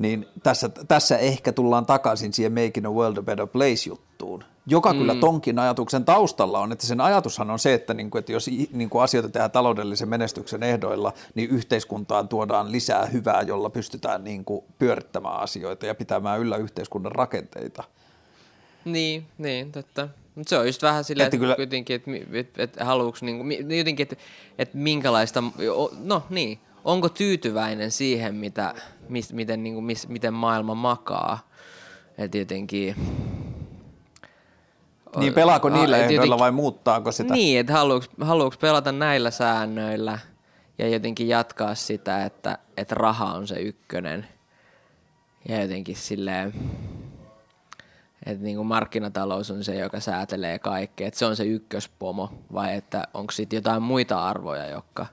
[0.00, 4.98] niin tässä, tässä ehkä tullaan takaisin siihen Making a World a Better Place-juttuun, joka mm.
[4.98, 8.46] kyllä tonkin ajatuksen taustalla on, että sen ajatushan on se, että, niin kuin, että jos
[8.72, 14.44] niin kuin asioita tehdään taloudellisen menestyksen ehdoilla, niin yhteiskuntaan tuodaan lisää hyvää, jolla pystytään niin
[14.44, 17.84] kuin, pyörittämään asioita ja pitämään yllä yhteiskunnan rakenteita–
[18.84, 20.08] niin, niin, totta.
[20.34, 21.56] Mutta se on just vähän silleen, että, kyllä...
[21.58, 23.44] jotenkin, että, että, että haluuks niinku,
[23.76, 24.16] jotenkin, että,
[24.58, 25.44] että minkälaista,
[26.04, 28.74] no niin, onko tyytyväinen siihen, mitä,
[29.08, 31.48] mis, miten, niinku, mis, miten maailma makaa.
[32.18, 32.96] Että jotenkin...
[35.16, 37.34] Niin pelaako niillä ehdoilla jotenkin, vai muuttaako sitä?
[37.34, 37.72] Niin, että
[38.20, 40.18] haluuks pelata näillä säännöillä
[40.78, 44.26] ja jotenkin jatkaa sitä, että, että raha on se ykkönen.
[45.48, 46.54] Ja jotenkin silleen
[48.26, 52.74] että niin kuin markkinatalous on se, joka säätelee kaikkea, että se on se ykköspomo, vai
[52.74, 55.06] että onko sitten jotain muita arvoja, jotka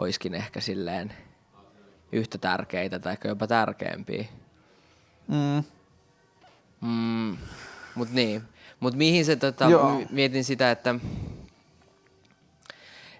[0.00, 1.12] olisikin ehkä silleen
[2.12, 4.24] yhtä tärkeitä tai jopa tärkeämpiä.
[5.28, 5.64] Mm.
[6.80, 7.36] Mm,
[7.94, 8.42] mut niin.
[8.80, 9.66] Mut mihin se, tota,
[10.10, 10.94] mietin sitä, että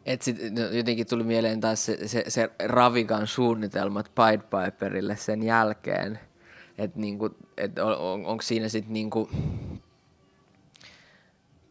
[0.07, 5.43] et sit, no, jotenkin tuli mieleen taas se, se, se Ravikan suunnitelmat Pied Piperille sen
[5.43, 6.19] jälkeen–
[6.81, 9.31] että niinku, et on, on, onko siinä sitten niinku,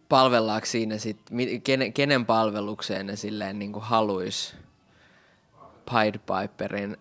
[0.09, 4.55] palvellaanko siinä sitten, kenen, kenen palvelukseen ne silleen niinku haluaisi
[5.89, 6.97] Pied Piperin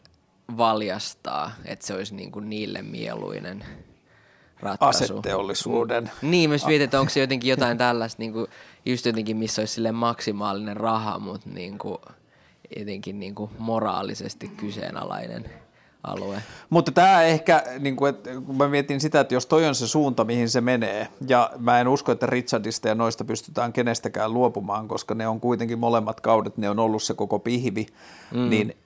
[0.57, 3.64] valjastaa, että se olisi niinku niille mieluinen
[4.61, 5.05] ratkaisu.
[5.05, 6.11] Aseteollisuuden.
[6.22, 8.47] Niin, myös mietin, että onko se jotenkin jotain tällaista, niinku,
[8.86, 12.01] just jotenkin, missä olisi sille maksimaalinen raha, mutta niinku,
[12.78, 15.51] jotenkin niinku moraalisesti kyseenalainen
[16.09, 16.43] alue.
[16.71, 19.89] Mutta tämä ehkä, niin kuin, että kun mä mietin sitä, että jos toi on se
[19.89, 24.89] suunta, mihin se menee, ja mä en usko, että Richardista ja noista pystytään kenestäkään luopumaan,
[24.89, 27.87] koska ne on kuitenkin molemmat kaudet, ne on ollut se koko pihvi,
[28.35, 28.51] mm.
[28.51, 28.77] niin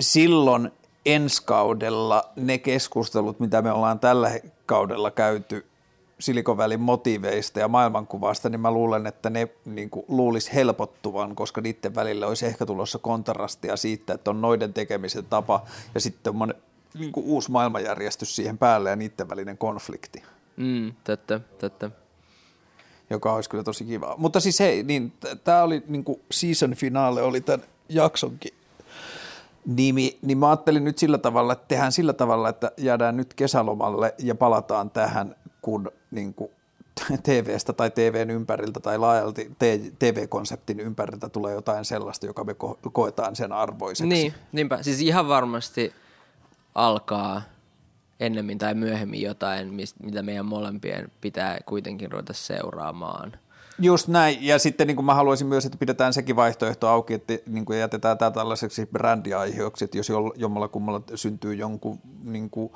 [0.00, 0.70] silloin
[1.06, 4.30] ensi kaudella ne keskustelut, mitä me ollaan tällä
[4.66, 5.66] kaudella käyty
[6.20, 11.60] Silicon Valley motiiveista ja maailmankuvasta, niin mä luulen, että ne niin kuin, luulisi helpottuvan, koska
[11.60, 15.62] niiden välillä olisi ehkä tulossa kontrastia siitä, että on noiden tekemisen tapa
[15.94, 16.34] ja sitten
[16.94, 20.22] niin kuin, uusi maailmanjärjestys siihen päälle ja niiden välinen konflikti.
[20.56, 21.90] Mm, totta, totta.
[23.10, 24.14] Joka olisi kyllä tosi kiva.
[24.18, 25.12] Mutta siis hei, niin
[25.44, 28.54] tämä oli niin kuin season finale, oli tämän jaksonkin
[29.66, 34.14] nimi, niin mä ajattelin nyt sillä tavalla, että tehdään sillä tavalla, että jäädään nyt kesälomalle
[34.18, 36.50] ja palataan tähän, kun niin kuin
[37.22, 39.50] TV-stä tai TVn ympäriltä tai laajalti
[39.98, 44.08] TV-konseptin ympäriltä tulee jotain sellaista, joka me ko- koetaan sen arvoiseksi.
[44.08, 44.82] Niin, niinpä.
[44.82, 45.92] Siis ihan varmasti
[46.86, 47.42] alkaa
[48.20, 53.32] ennemmin tai myöhemmin jotain, mitä meidän molempien pitää kuitenkin ruveta seuraamaan–
[53.80, 57.34] Just näin, ja sitten niin kuin mä haluaisin myös, että pidetään sekin vaihtoehto auki, että
[57.46, 62.72] niin kuin jätetään tämä tällaiseksi brändiaiheeksi, että jos jommalla kummalla syntyy jonkun niin kuin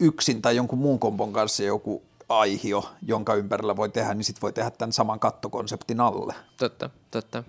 [0.00, 4.52] yksin tai jonkun muun kompon kanssa joku aihio, jonka ympärillä voi tehdä, niin sitten voi
[4.52, 6.34] tehdä tämän saman kattokonseptin alle.
[6.56, 7.44] Totta, totta.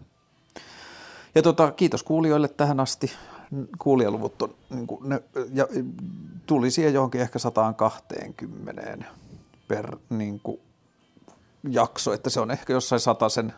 [1.36, 3.12] Ja tota, kiitos kuulijoille tähän asti.
[3.80, 5.24] Kuulijaluvut on, niin kuin ne,
[5.54, 5.68] ja
[6.45, 9.06] tuli siihen johonkin ehkä 120
[9.68, 10.60] per niin kuin,
[11.70, 13.54] jakso, että se on ehkä jossain sen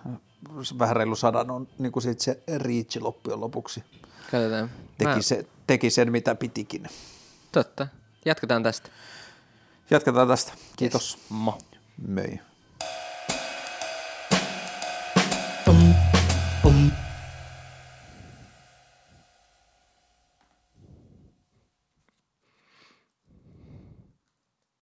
[0.80, 3.84] vähän reilu sadan on niin kuin se riitsi loppujen lopuksi.
[4.32, 4.70] Katsotaan.
[4.98, 5.22] Teki, Mä...
[5.22, 6.88] se, teki sen, mitä pitikin.
[7.52, 7.88] Totta.
[8.26, 8.90] Jatketaan tästä.
[9.90, 10.54] Jatketaan tästä.
[10.76, 11.14] Kiitos.
[11.14, 11.30] Yes.
[11.30, 11.58] Mo.
[12.08, 12.40] Möi.